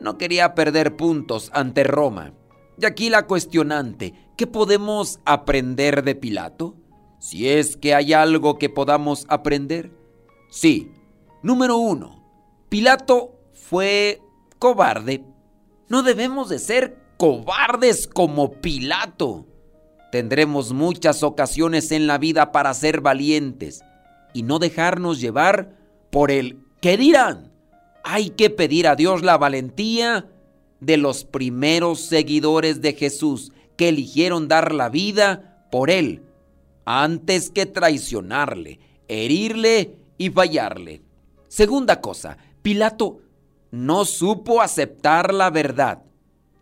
no 0.00 0.16
quería 0.16 0.54
perder 0.54 0.96
puntos 0.96 1.50
ante 1.52 1.84
Roma. 1.84 2.32
Y 2.78 2.84
aquí 2.84 3.10
la 3.10 3.26
cuestionante, 3.26 4.14
¿qué 4.36 4.46
podemos 4.46 5.20
aprender 5.24 6.04
de 6.04 6.14
Pilato? 6.14 6.76
Si 7.18 7.48
es 7.48 7.76
que 7.76 7.94
hay 7.94 8.12
algo 8.12 8.58
que 8.58 8.68
podamos 8.68 9.26
aprender. 9.28 9.90
Sí. 10.50 10.92
Número 11.42 11.76
uno, 11.76 12.24
Pilato 12.68 13.38
fue 13.52 14.20
cobarde. 14.58 15.24
No 15.88 16.02
debemos 16.02 16.48
de 16.48 16.58
ser 16.58 16.98
cobardes 17.16 18.06
como 18.06 18.52
Pilato. 18.52 19.46
Tendremos 20.12 20.72
muchas 20.72 21.22
ocasiones 21.22 21.92
en 21.92 22.06
la 22.06 22.18
vida 22.18 22.52
para 22.52 22.74
ser 22.74 23.00
valientes 23.00 23.82
y 24.34 24.42
no 24.42 24.58
dejarnos 24.58 25.20
llevar 25.20 25.76
por 26.10 26.30
el 26.30 26.60
¿qué 26.80 26.96
dirán? 26.96 27.52
Hay 28.04 28.30
que 28.30 28.50
pedir 28.50 28.86
a 28.86 28.96
Dios 28.96 29.22
la 29.22 29.38
valentía 29.38 30.26
de 30.80 30.96
los 30.96 31.24
primeros 31.24 32.00
seguidores 32.00 32.80
de 32.80 32.92
Jesús 32.92 33.52
que 33.76 33.88
eligieron 33.88 34.48
dar 34.48 34.72
la 34.72 34.88
vida 34.88 35.66
por 35.70 35.90
Él 35.90 36.22
antes 36.86 37.50
que 37.50 37.66
traicionarle, 37.66 38.78
herirle 39.08 39.98
y 40.16 40.30
fallarle. 40.30 41.02
Segunda 41.48 42.00
cosa, 42.00 42.38
Pilato 42.62 43.20
no 43.70 44.04
supo 44.04 44.62
aceptar 44.62 45.34
la 45.34 45.50
verdad 45.50 46.02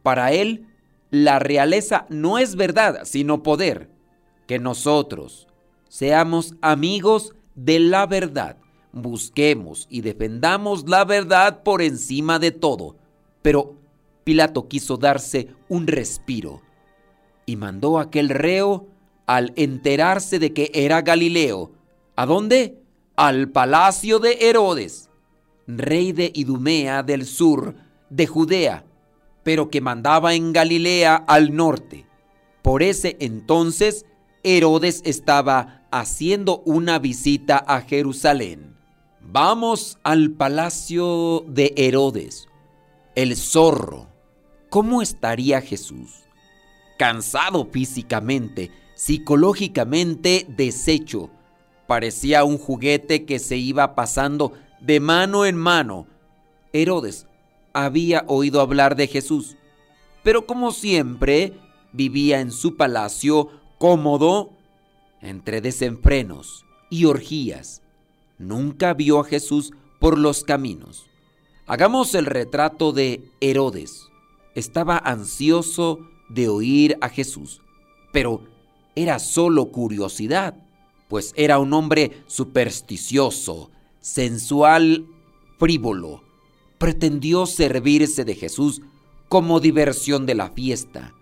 para 0.02 0.32
él, 0.32 0.66
la 1.10 1.38
realeza 1.38 2.06
no 2.08 2.38
es 2.38 2.56
verdad, 2.56 3.02
sino 3.04 3.42
poder. 3.42 3.90
Que 4.46 4.58
nosotros 4.58 5.46
seamos 5.88 6.54
amigos 6.60 7.34
de 7.54 7.78
la 7.78 8.06
verdad, 8.06 8.58
busquemos 8.92 9.86
y 9.88 10.00
defendamos 10.00 10.88
la 10.88 11.04
verdad 11.04 11.62
por 11.62 11.80
encima 11.80 12.38
de 12.38 12.50
todo. 12.50 12.96
Pero 13.42 13.76
Pilato 14.24 14.68
quiso 14.68 14.96
darse 14.96 15.48
un 15.68 15.86
respiro 15.86 16.62
y 17.46 17.56
mandó 17.56 17.98
a 17.98 18.02
aquel 18.02 18.30
reo 18.30 18.88
al 19.26 19.52
enterarse 19.56 20.38
de 20.38 20.52
que 20.52 20.70
era 20.74 21.02
Galileo. 21.02 21.72
¿A 22.16 22.26
dónde? 22.26 22.80
Al 23.16 23.50
palacio 23.50 24.18
de 24.18 24.38
Herodes, 24.40 25.10
rey 25.66 26.12
de 26.12 26.32
Idumea 26.34 27.02
del 27.02 27.26
sur 27.26 27.74
de 28.10 28.26
Judea 28.26 28.84
pero 29.44 29.70
que 29.70 29.80
mandaba 29.80 30.34
en 30.34 30.52
Galilea 30.52 31.14
al 31.14 31.54
norte. 31.54 32.06
Por 32.62 32.82
ese 32.82 33.16
entonces 33.20 34.06
Herodes 34.42 35.02
estaba 35.04 35.86
haciendo 35.92 36.62
una 36.64 36.98
visita 36.98 37.58
a 37.58 37.82
Jerusalén. 37.82 38.74
Vamos 39.20 39.98
al 40.02 40.32
palacio 40.32 41.44
de 41.46 41.72
Herodes. 41.76 42.48
El 43.14 43.36
zorro. 43.36 44.08
¿Cómo 44.74 45.02
estaría 45.02 45.60
Jesús? 45.60 46.24
Cansado 46.98 47.64
físicamente, 47.64 48.72
psicológicamente 48.96 50.46
deshecho. 50.48 51.30
Parecía 51.86 52.42
un 52.42 52.58
juguete 52.58 53.24
que 53.24 53.38
se 53.38 53.56
iba 53.56 53.94
pasando 53.94 54.52
de 54.80 54.98
mano 54.98 55.44
en 55.44 55.54
mano. 55.54 56.08
Herodes 56.72 57.28
había 57.72 58.24
oído 58.26 58.60
hablar 58.60 58.96
de 58.96 59.06
Jesús, 59.06 59.56
pero 60.24 60.44
como 60.44 60.72
siempre 60.72 61.52
vivía 61.92 62.40
en 62.40 62.50
su 62.50 62.76
palacio 62.76 63.50
cómodo 63.78 64.50
entre 65.20 65.60
desenfrenos 65.60 66.64
y 66.90 67.04
orgías. 67.04 67.80
Nunca 68.38 68.92
vio 68.92 69.20
a 69.20 69.24
Jesús 69.24 69.70
por 70.00 70.18
los 70.18 70.42
caminos. 70.42 71.06
Hagamos 71.64 72.16
el 72.16 72.26
retrato 72.26 72.90
de 72.90 73.30
Herodes. 73.40 74.08
Estaba 74.54 74.98
ansioso 74.98 76.00
de 76.28 76.48
oír 76.48 76.96
a 77.00 77.08
Jesús, 77.08 77.60
pero 78.12 78.42
era 78.94 79.18
solo 79.18 79.72
curiosidad, 79.72 80.54
pues 81.08 81.32
era 81.36 81.58
un 81.58 81.72
hombre 81.72 82.22
supersticioso, 82.26 83.70
sensual, 84.00 85.06
frívolo, 85.58 86.22
pretendió 86.78 87.46
servirse 87.46 88.24
de 88.24 88.34
Jesús 88.34 88.82
como 89.28 89.60
diversión 89.60 90.26
de 90.26 90.34
la 90.34 90.50
fiesta. 90.50 91.14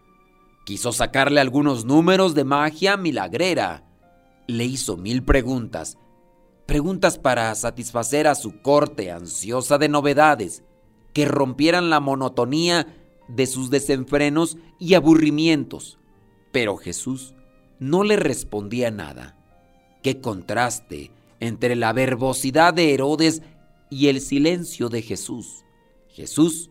Quiso 0.65 0.93
sacarle 0.93 1.41
algunos 1.41 1.85
números 1.85 2.35
de 2.35 2.45
magia 2.45 2.97
milagrera. 2.97 3.85
Le 4.47 4.65
hizo 4.65 4.97
mil 4.97 5.25
preguntas, 5.25 5.99
preguntas 6.67 7.19
para 7.19 7.55
satisfacer 7.55 8.27
a 8.27 8.35
su 8.35 8.61
corte 8.61 9.11
ansiosa 9.11 9.79
de 9.79 9.89
novedades, 9.89 10.63
que 11.13 11.27
rompieran 11.27 11.91
la 11.91 12.01
monotonía 12.01 12.87
de 13.35 13.47
sus 13.47 13.71
desenfrenos 13.71 14.59
y 14.79 14.95
aburrimientos. 14.95 15.99
Pero 16.53 16.77
Jesús 16.77 17.35
no 17.79 18.05
le 18.05 18.17
respondía 18.17 18.91
nada. 18.91 19.37
Qué 20.03 20.21
contraste 20.21 21.11
entre 21.41 21.77
la 21.77 21.93
verbosidad 21.93 22.75
de 22.75 22.95
Herodes 22.95 23.43
y 23.91 24.09
el 24.09 24.21
silencio 24.21 24.89
de 24.89 25.03
Jesús. 25.03 25.65
Jesús 26.09 26.71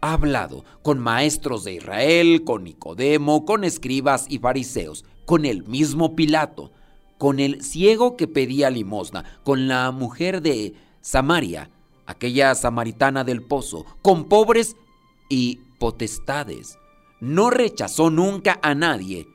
ha 0.00 0.12
hablado 0.12 0.64
con 0.82 0.98
maestros 0.98 1.64
de 1.64 1.74
Israel, 1.74 2.44
con 2.44 2.64
Nicodemo, 2.64 3.44
con 3.44 3.64
escribas 3.64 4.26
y 4.28 4.38
fariseos, 4.38 5.04
con 5.26 5.44
el 5.44 5.64
mismo 5.64 6.14
Pilato, 6.14 6.70
con 7.18 7.40
el 7.40 7.62
ciego 7.62 8.16
que 8.16 8.28
pedía 8.28 8.70
limosna, 8.70 9.24
con 9.42 9.66
la 9.68 9.90
mujer 9.90 10.40
de 10.40 10.74
Samaria, 11.00 11.70
aquella 12.06 12.54
samaritana 12.54 13.24
del 13.24 13.42
pozo, 13.42 13.84
con 14.02 14.28
pobres 14.28 14.76
y 15.28 15.60
potestades. 15.78 16.78
No 17.20 17.50
rechazó 17.50 18.10
nunca 18.10 18.58
a 18.62 18.74
nadie. 18.74 19.26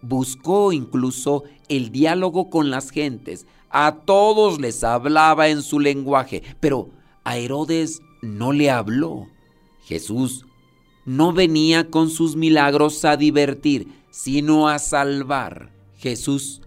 Buscó 0.00 0.72
incluso 0.72 1.44
el 1.68 1.90
diálogo 1.90 2.50
con 2.50 2.70
las 2.70 2.90
gentes. 2.90 3.46
A 3.70 3.96
todos 4.04 4.60
les 4.60 4.82
hablaba 4.84 5.48
en 5.48 5.62
su 5.62 5.80
lenguaje, 5.80 6.42
pero 6.60 6.88
a 7.24 7.36
Herodes 7.36 8.00
no 8.22 8.52
le 8.52 8.70
habló. 8.70 9.26
Jesús 9.84 10.46
no 11.04 11.32
venía 11.32 11.90
con 11.90 12.10
sus 12.10 12.36
milagros 12.36 13.04
a 13.04 13.16
divertir, 13.16 13.88
sino 14.10 14.68
a 14.68 14.78
salvar. 14.78 15.72
Jesús, 15.96 16.62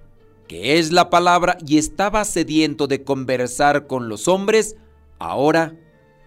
que 0.48 0.78
es 0.78 0.92
la 0.92 1.10
palabra 1.10 1.58
y 1.66 1.78
estaba 1.78 2.26
sediento 2.26 2.88
de 2.88 3.04
conversar 3.04 3.88
con 3.88 4.10
los 4.10 4.28
hombres, 4.28 4.76
ahora 5.20 5.76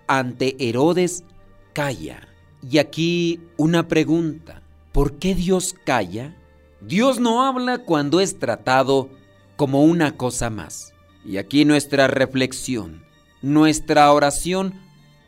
ante 0.06 0.56
Herodes 0.58 1.24
calla. 1.72 2.33
Y 2.70 2.78
aquí 2.78 3.40
una 3.56 3.88
pregunta, 3.88 4.62
¿por 4.92 5.18
qué 5.18 5.34
Dios 5.34 5.74
calla? 5.84 6.34
Dios 6.80 7.20
no 7.20 7.44
habla 7.44 7.78
cuando 7.78 8.20
es 8.20 8.38
tratado 8.38 9.10
como 9.56 9.84
una 9.84 10.16
cosa 10.16 10.48
más. 10.48 10.94
Y 11.26 11.36
aquí 11.36 11.64
nuestra 11.64 12.06
reflexión, 12.06 13.04
nuestra 13.42 14.10
oración 14.12 14.74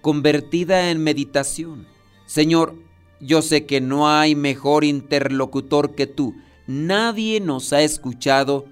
convertida 0.00 0.90
en 0.90 1.02
meditación. 1.02 1.86
Señor, 2.26 2.74
yo 3.20 3.42
sé 3.42 3.66
que 3.66 3.80
no 3.80 4.08
hay 4.08 4.34
mejor 4.34 4.84
interlocutor 4.84 5.94
que 5.94 6.06
tú. 6.06 6.34
Nadie 6.66 7.40
nos 7.40 7.72
ha 7.72 7.82
escuchado 7.82 8.66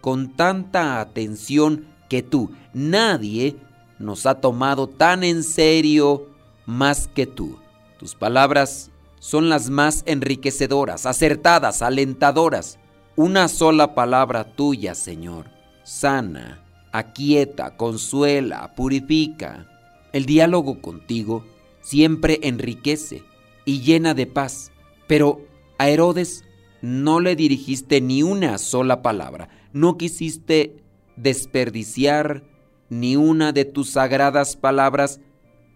con 0.00 0.36
tanta 0.36 1.00
atención 1.00 1.86
que 2.10 2.22
tú. 2.22 2.50
Nadie 2.74 3.56
nos 3.98 4.26
ha 4.26 4.40
tomado 4.40 4.88
tan 4.88 5.24
en 5.24 5.42
serio 5.42 6.28
más 6.66 7.08
que 7.08 7.26
tú. 7.26 7.63
Tus 8.04 8.14
palabras 8.14 8.90
son 9.18 9.48
las 9.48 9.70
más 9.70 10.02
enriquecedoras, 10.04 11.06
acertadas, 11.06 11.80
alentadoras. 11.80 12.78
Una 13.16 13.48
sola 13.48 13.94
palabra 13.94 14.44
tuya, 14.44 14.94
Señor, 14.94 15.46
sana, 15.84 16.62
aquieta, 16.92 17.78
consuela, 17.78 18.74
purifica. 18.74 19.66
El 20.12 20.26
diálogo 20.26 20.82
contigo 20.82 21.46
siempre 21.80 22.40
enriquece 22.42 23.22
y 23.64 23.80
llena 23.80 24.12
de 24.12 24.26
paz, 24.26 24.70
pero 25.06 25.40
a 25.78 25.88
Herodes 25.88 26.44
no 26.82 27.20
le 27.20 27.36
dirigiste 27.36 28.02
ni 28.02 28.22
una 28.22 28.58
sola 28.58 29.00
palabra, 29.00 29.48
no 29.72 29.96
quisiste 29.96 30.84
desperdiciar 31.16 32.44
ni 32.90 33.16
una 33.16 33.52
de 33.52 33.64
tus 33.64 33.92
sagradas 33.92 34.56
palabras 34.56 35.20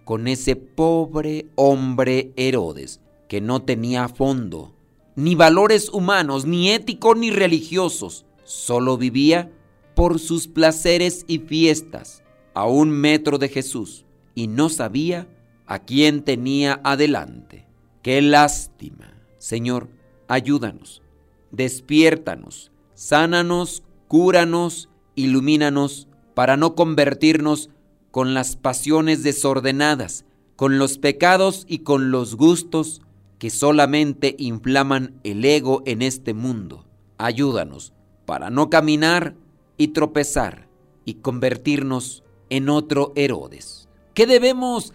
con 0.09 0.27
ese 0.27 0.57
pobre 0.57 1.51
hombre 1.55 2.33
Herodes, 2.37 3.03
que 3.29 3.43
no 3.43 3.61
tenía 3.61 4.09
fondo, 4.09 4.75
ni 5.17 5.35
valores 5.35 5.91
humanos, 5.91 6.47
ni 6.47 6.71
éticos, 6.71 7.19
ni 7.19 7.31
religiosos, 7.31 8.25
solo 8.43 8.97
vivía 8.97 9.53
por 9.95 10.19
sus 10.19 10.49
placeres 10.49 11.27
y 11.29 11.41
fiestas, 11.41 12.23
a 12.55 12.65
un 12.65 12.89
metro 12.91 13.37
de 13.37 13.51
Jesús, 13.51 14.07
y 14.35 14.47
no 14.47 14.71
sabía 14.71 15.29
a 15.67 15.81
quién 15.81 16.23
tenía 16.23 16.81
adelante. 16.85 17.67
Qué 18.01 18.23
lástima. 18.23 19.13
Señor, 19.37 19.91
ayúdanos, 20.27 21.03
despiértanos, 21.51 22.73
sánanos, 22.95 23.83
cúranos, 24.07 24.89
ilumínanos, 25.17 26.09
para 26.33 26.57
no 26.57 26.75
convertirnos 26.75 27.69
con 28.11 28.35
las 28.35 28.57
pasiones 28.57 29.23
desordenadas, 29.23 30.25
con 30.57 30.79
los 30.79 30.99
pecados 30.99 31.65
y 31.69 31.81
con 31.81 32.11
los 32.11 32.35
gustos 32.35 33.03
que 33.39 33.51
solamente 33.51 34.35
inflaman 34.39 35.21
el 35.23 35.45
ego 35.45 35.83
en 35.87 36.03
este 36.03 36.35
mundo. 36.35 36.85
Ayúdanos 37.17 37.93
para 38.27 38.51
no 38.51 38.69
caminar 38.69 39.35
y 39.77 39.89
tropezar 39.89 40.69
y 41.05 41.15
convertirnos 41.15 42.25
en 42.51 42.69
otro 42.69 43.13
Herodes. 43.15 43.89
¿Qué 44.15 44.27
debemos 44.27 44.93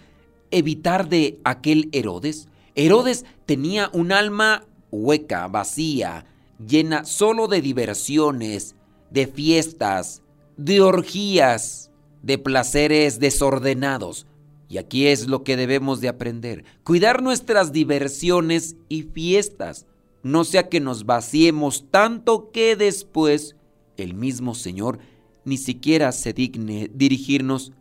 evitar 0.52 1.08
de 1.08 1.40
aquel 1.44 1.90
Herodes? 1.94 2.50
Herodes 2.76 3.26
tenía 3.46 3.90
un 3.94 4.12
alma 4.12 4.66
hueca, 4.92 5.48
vacía, 5.48 6.26
llena 6.66 7.06
solo 7.06 7.48
de 7.48 7.62
diversiones, 7.62 8.76
de 9.10 9.28
fiestas, 9.28 10.22
de 10.58 10.82
orgías, 10.82 11.92
de 12.24 12.40
placeres 12.40 13.20
desordenados. 13.20 14.26
Y 14.68 14.80
aquí 14.80 15.06
es 15.06 15.28
lo 15.28 15.44
que 15.44 15.56
debemos 15.56 16.02
de 16.02 16.08
aprender. 16.08 16.64
Cuidar 16.84 17.22
nuestras 17.22 17.72
diversiones 17.72 18.76
y 18.90 19.04
fiestas. 19.04 19.86
No 20.24 20.46
sea 20.46 20.70
que 20.70 20.80
nos 20.80 21.06
vaciemos 21.06 21.86
tanto 21.92 22.50
que 22.52 22.76
después 22.76 23.56
el 23.98 24.16
mismo 24.16 24.56
Señor 24.56 24.98
ni 25.46 25.58
siquiera 25.58 26.12
se 26.12 26.34
digne 26.34 26.90
dirigirnos 26.94 27.74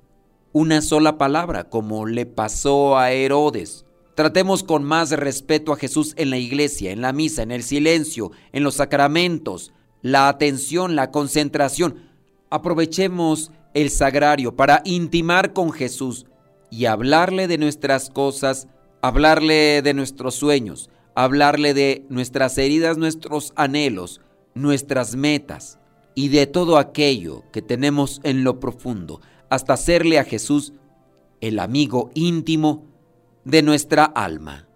una 0.53 0.83
sola 0.83 1.17
palabra 1.17 1.71
como 1.71 2.05
le 2.05 2.27
pasó 2.27 2.99
a 2.99 3.13
Herodes. 3.13 3.87
Tratemos 4.15 4.63
con 4.63 4.85
más 4.85 5.11
respeto 5.13 5.73
a 5.73 5.77
Jesús 5.77 6.13
en 6.19 6.29
la 6.29 6.37
iglesia, 6.37 6.91
en 6.91 7.01
la 7.01 7.13
misa, 7.13 7.43
en 7.43 7.53
el 7.53 7.63
silencio, 7.63 8.33
en 8.53 8.63
los 8.63 8.75
sacramentos, 8.75 9.73
la 10.03 10.29
atención, 10.29 10.97
la 10.97 11.11
concentración. 11.11 12.11
Aprovechemos 12.51 13.51
el 13.75 13.91
sagrario 13.91 14.57
para 14.57 14.83
intimar 14.85 15.53
con 15.53 15.73
Jesús 15.73 16.27
y 16.71 16.87
hablarle 16.87 17.49
de 17.49 17.59
nuestras 17.59 18.11
cosas, 18.11 18.69
hablarle 19.03 19.83
de 19.83 19.95
nuestros 19.95 20.35
sueños, 20.35 20.91
hablarle 21.15 21.75
de 21.75 22.07
nuestras 22.09 22.57
heridas, 22.59 22.99
nuestros 22.99 23.53
anhelos, 23.57 24.21
nuestras 24.55 25.15
metas 25.17 25.79
y 26.15 26.29
de 26.29 26.47
todo 26.47 26.79
aquello 26.79 27.45
que 27.53 27.63
tenemos 27.63 28.21
en 28.25 28.45
lo 28.45 28.61
profundo, 28.61 29.21
hasta 29.49 29.75
hacerle 29.75 30.19
a 30.19 30.25
Jesús 30.25 30.73
el 31.41 31.59
amigo 31.59 32.11
íntimo 32.15 32.87
de 33.45 33.63
nuestra 33.63 34.05
alma. 34.05 34.69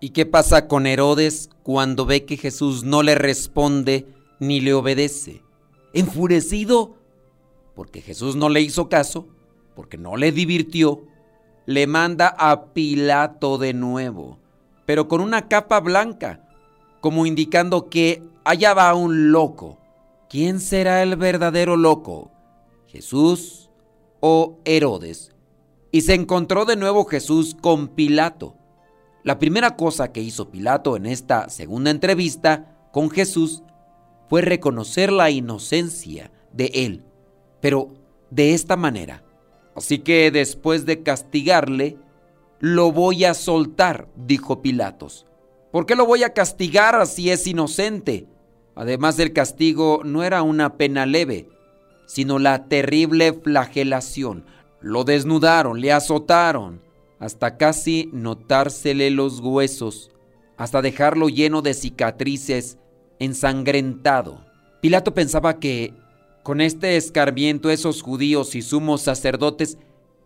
¿Y 0.00 0.10
qué 0.10 0.26
pasa 0.26 0.68
con 0.68 0.86
Herodes 0.86 1.50
cuando 1.62 2.06
ve 2.06 2.24
que 2.24 2.36
Jesús 2.36 2.84
no 2.84 3.02
le 3.02 3.14
responde 3.14 4.06
ni 4.40 4.60
le 4.60 4.74
obedece? 4.74 5.42
Enfurecido 5.92 6.95
porque 7.76 8.00
Jesús 8.00 8.34
no 8.34 8.48
le 8.48 8.62
hizo 8.62 8.88
caso, 8.88 9.28
porque 9.76 9.98
no 9.98 10.16
le 10.16 10.32
divirtió, 10.32 11.04
le 11.66 11.86
manda 11.86 12.34
a 12.38 12.72
Pilato 12.72 13.58
de 13.58 13.74
nuevo, 13.74 14.38
pero 14.86 15.08
con 15.08 15.20
una 15.20 15.46
capa 15.46 15.78
blanca, 15.80 16.48
como 17.02 17.26
indicando 17.26 17.90
que 17.90 18.22
allá 18.44 18.72
va 18.72 18.94
un 18.94 19.30
loco. 19.30 19.78
¿Quién 20.30 20.58
será 20.58 21.02
el 21.02 21.16
verdadero 21.16 21.76
loco? 21.76 22.32
¿Jesús 22.86 23.70
o 24.20 24.58
Herodes? 24.64 25.32
Y 25.92 26.00
se 26.00 26.14
encontró 26.14 26.64
de 26.64 26.76
nuevo 26.76 27.04
Jesús 27.04 27.54
con 27.60 27.88
Pilato. 27.88 28.56
La 29.22 29.38
primera 29.38 29.76
cosa 29.76 30.12
que 30.12 30.22
hizo 30.22 30.50
Pilato 30.50 30.96
en 30.96 31.04
esta 31.04 31.50
segunda 31.50 31.90
entrevista 31.90 32.88
con 32.90 33.10
Jesús 33.10 33.62
fue 34.30 34.40
reconocer 34.40 35.12
la 35.12 35.30
inocencia 35.30 36.32
de 36.52 36.70
él 36.72 37.04
pero 37.60 37.88
de 38.30 38.54
esta 38.54 38.76
manera. 38.76 39.24
Así 39.74 39.98
que 39.98 40.30
después 40.30 40.86
de 40.86 41.02
castigarle, 41.02 41.98
lo 42.60 42.92
voy 42.92 43.24
a 43.24 43.34
soltar, 43.34 44.08
dijo 44.16 44.62
Pilatos. 44.62 45.26
¿Por 45.70 45.84
qué 45.84 45.94
lo 45.94 46.06
voy 46.06 46.24
a 46.24 46.32
castigar 46.32 47.06
si 47.06 47.30
es 47.30 47.46
inocente? 47.46 48.26
Además 48.74 49.16
del 49.16 49.32
castigo 49.32 50.00
no 50.04 50.22
era 50.22 50.42
una 50.42 50.76
pena 50.76 51.06
leve, 51.06 51.48
sino 52.06 52.38
la 52.38 52.68
terrible 52.68 53.32
flagelación. 53.34 54.46
Lo 54.80 55.04
desnudaron, 55.04 55.80
le 55.80 55.92
azotaron, 55.92 56.80
hasta 57.18 57.56
casi 57.56 58.08
notársele 58.12 59.10
los 59.10 59.40
huesos, 59.40 60.10
hasta 60.56 60.82
dejarlo 60.82 61.28
lleno 61.28 61.62
de 61.62 61.74
cicatrices, 61.74 62.78
ensangrentado. 63.18 64.44
Pilato 64.80 65.14
pensaba 65.14 65.58
que 65.58 65.94
con 66.46 66.60
este 66.60 66.96
escarmiento 66.96 67.70
esos 67.70 68.02
judíos 68.02 68.54
y 68.54 68.62
sumos 68.62 69.02
sacerdotes 69.02 69.78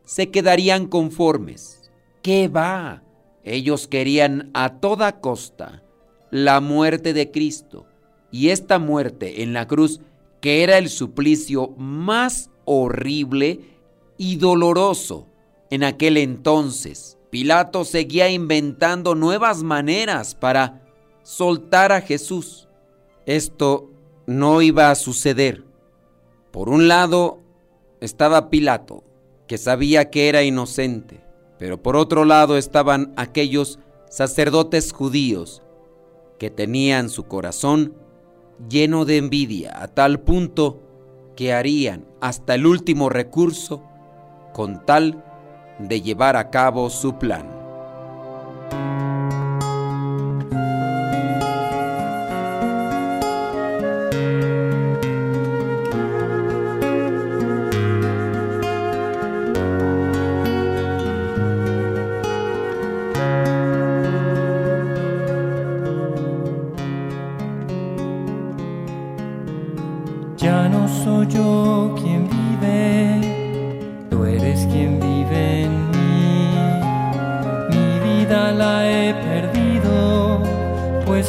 se 0.04 0.30
quedarían 0.30 0.86
conformes. 0.86 1.90
¿Qué 2.20 2.46
va? 2.46 3.02
Ellos 3.42 3.88
querían 3.88 4.50
a 4.52 4.80
toda 4.80 5.22
costa 5.22 5.82
la 6.30 6.60
muerte 6.60 7.14
de 7.14 7.30
Cristo 7.30 7.86
y 8.30 8.50
esta 8.50 8.78
muerte 8.78 9.42
en 9.42 9.54
la 9.54 9.66
cruz, 9.66 10.02
que 10.42 10.62
era 10.62 10.76
el 10.76 10.90
suplicio 10.90 11.68
más 11.78 12.50
horrible 12.66 13.60
y 14.18 14.36
doloroso 14.36 15.26
en 15.70 15.84
aquel 15.84 16.18
entonces. 16.18 17.16
Pilato 17.30 17.86
seguía 17.86 18.28
inventando 18.28 19.14
nuevas 19.14 19.62
maneras 19.62 20.34
para 20.34 20.82
soltar 21.22 21.92
a 21.92 22.02
Jesús. 22.02 22.68
Esto 23.24 23.90
no 24.26 24.60
iba 24.60 24.90
a 24.90 24.94
suceder. 24.96 25.69
Por 26.50 26.68
un 26.68 26.88
lado 26.88 27.40
estaba 28.00 28.50
Pilato, 28.50 29.04
que 29.46 29.58
sabía 29.58 30.10
que 30.10 30.28
era 30.28 30.42
inocente, 30.42 31.20
pero 31.58 31.82
por 31.82 31.96
otro 31.96 32.24
lado 32.24 32.56
estaban 32.56 33.12
aquellos 33.16 33.78
sacerdotes 34.08 34.92
judíos 34.92 35.62
que 36.38 36.50
tenían 36.50 37.08
su 37.10 37.24
corazón 37.24 37.94
lleno 38.68 39.04
de 39.04 39.18
envidia 39.18 39.80
a 39.80 39.88
tal 39.88 40.20
punto 40.20 40.80
que 41.36 41.52
harían 41.52 42.06
hasta 42.20 42.54
el 42.54 42.66
último 42.66 43.08
recurso 43.08 43.82
con 44.52 44.84
tal 44.84 45.24
de 45.78 46.02
llevar 46.02 46.36
a 46.36 46.50
cabo 46.50 46.90
su 46.90 47.18
plan. 47.18 47.48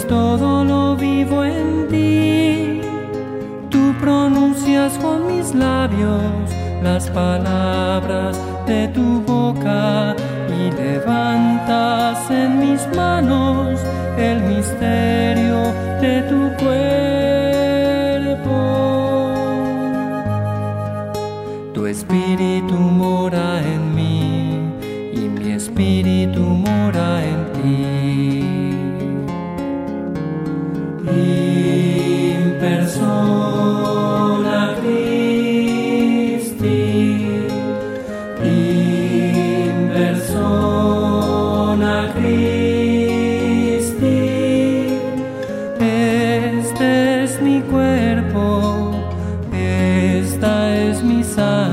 todo 0.07 0.63
lo 0.63 0.95
vivo 0.95 1.43
en 1.43 1.87
ti. 1.89 2.81
Tú 3.69 3.93
pronuncias 3.99 4.97
con 4.97 5.27
mis 5.27 5.53
labios 5.53 6.21
las 6.83 7.09
palabras 7.09 8.39
de 8.65 8.87
tu 8.89 9.21
boca 9.21 10.15
y 10.49 10.71
levantas 10.71 12.29
en 12.29 12.59
mis 12.59 12.87
manos 12.95 13.79
el 14.17 14.41
misterio 14.41 15.20
sun. 51.35 51.70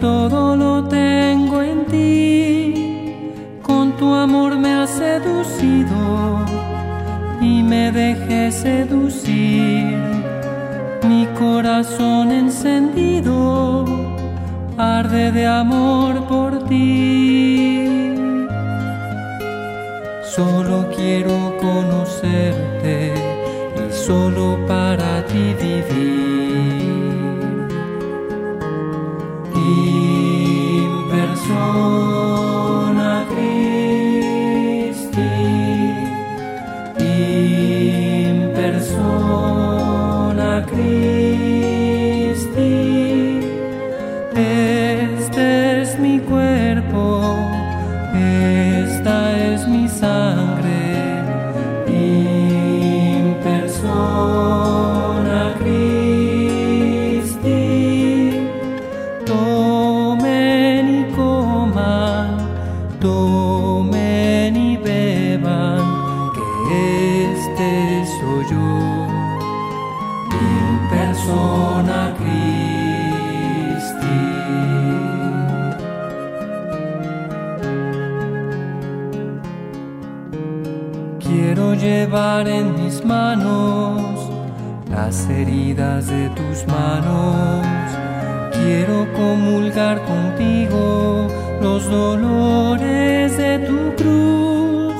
todo 0.00 0.56
lo 0.56 0.84
tengo 0.88 1.62
en 1.62 1.84
ti. 1.86 3.32
Con 3.62 3.96
tu 3.96 4.14
amor 4.14 4.56
me 4.56 4.72
has 4.74 4.90
seducido 4.90 6.44
y 7.40 7.62
me 7.62 7.92
dejé 7.92 8.50
seducir. 8.52 9.96
Mi 11.08 11.26
corazón 11.38 12.32
encendido 12.32 13.84
arde 14.76 15.32
de 15.32 15.46
amor 15.46 16.26
por 16.26 16.64
ti. 16.68 18.14
Solo 20.22 20.86
quiero 20.94 21.56
conocerte 21.60 23.12
y 23.76 23.92
solo 23.92 24.58
para 24.66 25.24
ti 25.26 25.54
vivir 25.60 26.37
llevar 82.08 82.48
en 82.48 82.74
mis 82.82 83.04
manos 83.04 84.30
las 84.90 85.28
heridas 85.28 86.06
de 86.06 86.30
tus 86.30 86.66
manos. 86.66 87.66
Quiero 88.52 89.06
comulgar 89.12 90.00
contigo 90.04 91.28
los 91.60 91.84
dolores 91.90 93.36
de 93.36 93.58
tu 93.58 94.02
cruz. 94.02 94.94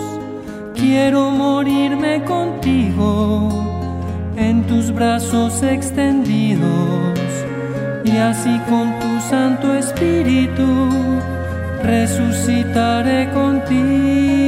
Quiero 0.74 1.30
morirme 1.30 2.22
contigo 2.24 3.48
en 4.36 4.66
tus 4.66 4.92
brazos 4.92 5.62
extendidos 5.62 7.18
y 8.04 8.18
así 8.18 8.60
con 8.68 8.86
tu 9.00 9.20
Santo 9.30 9.74
Espíritu 9.74 10.68
resucitaré 11.82 13.30
contigo. 13.30 14.47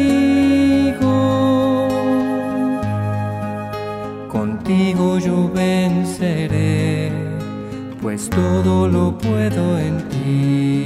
yo 5.18 5.50
venceré, 5.52 7.10
pues 8.02 8.28
todo 8.28 8.86
lo 8.86 9.16
puedo 9.16 9.78
en 9.78 10.08
ti. 10.08 10.79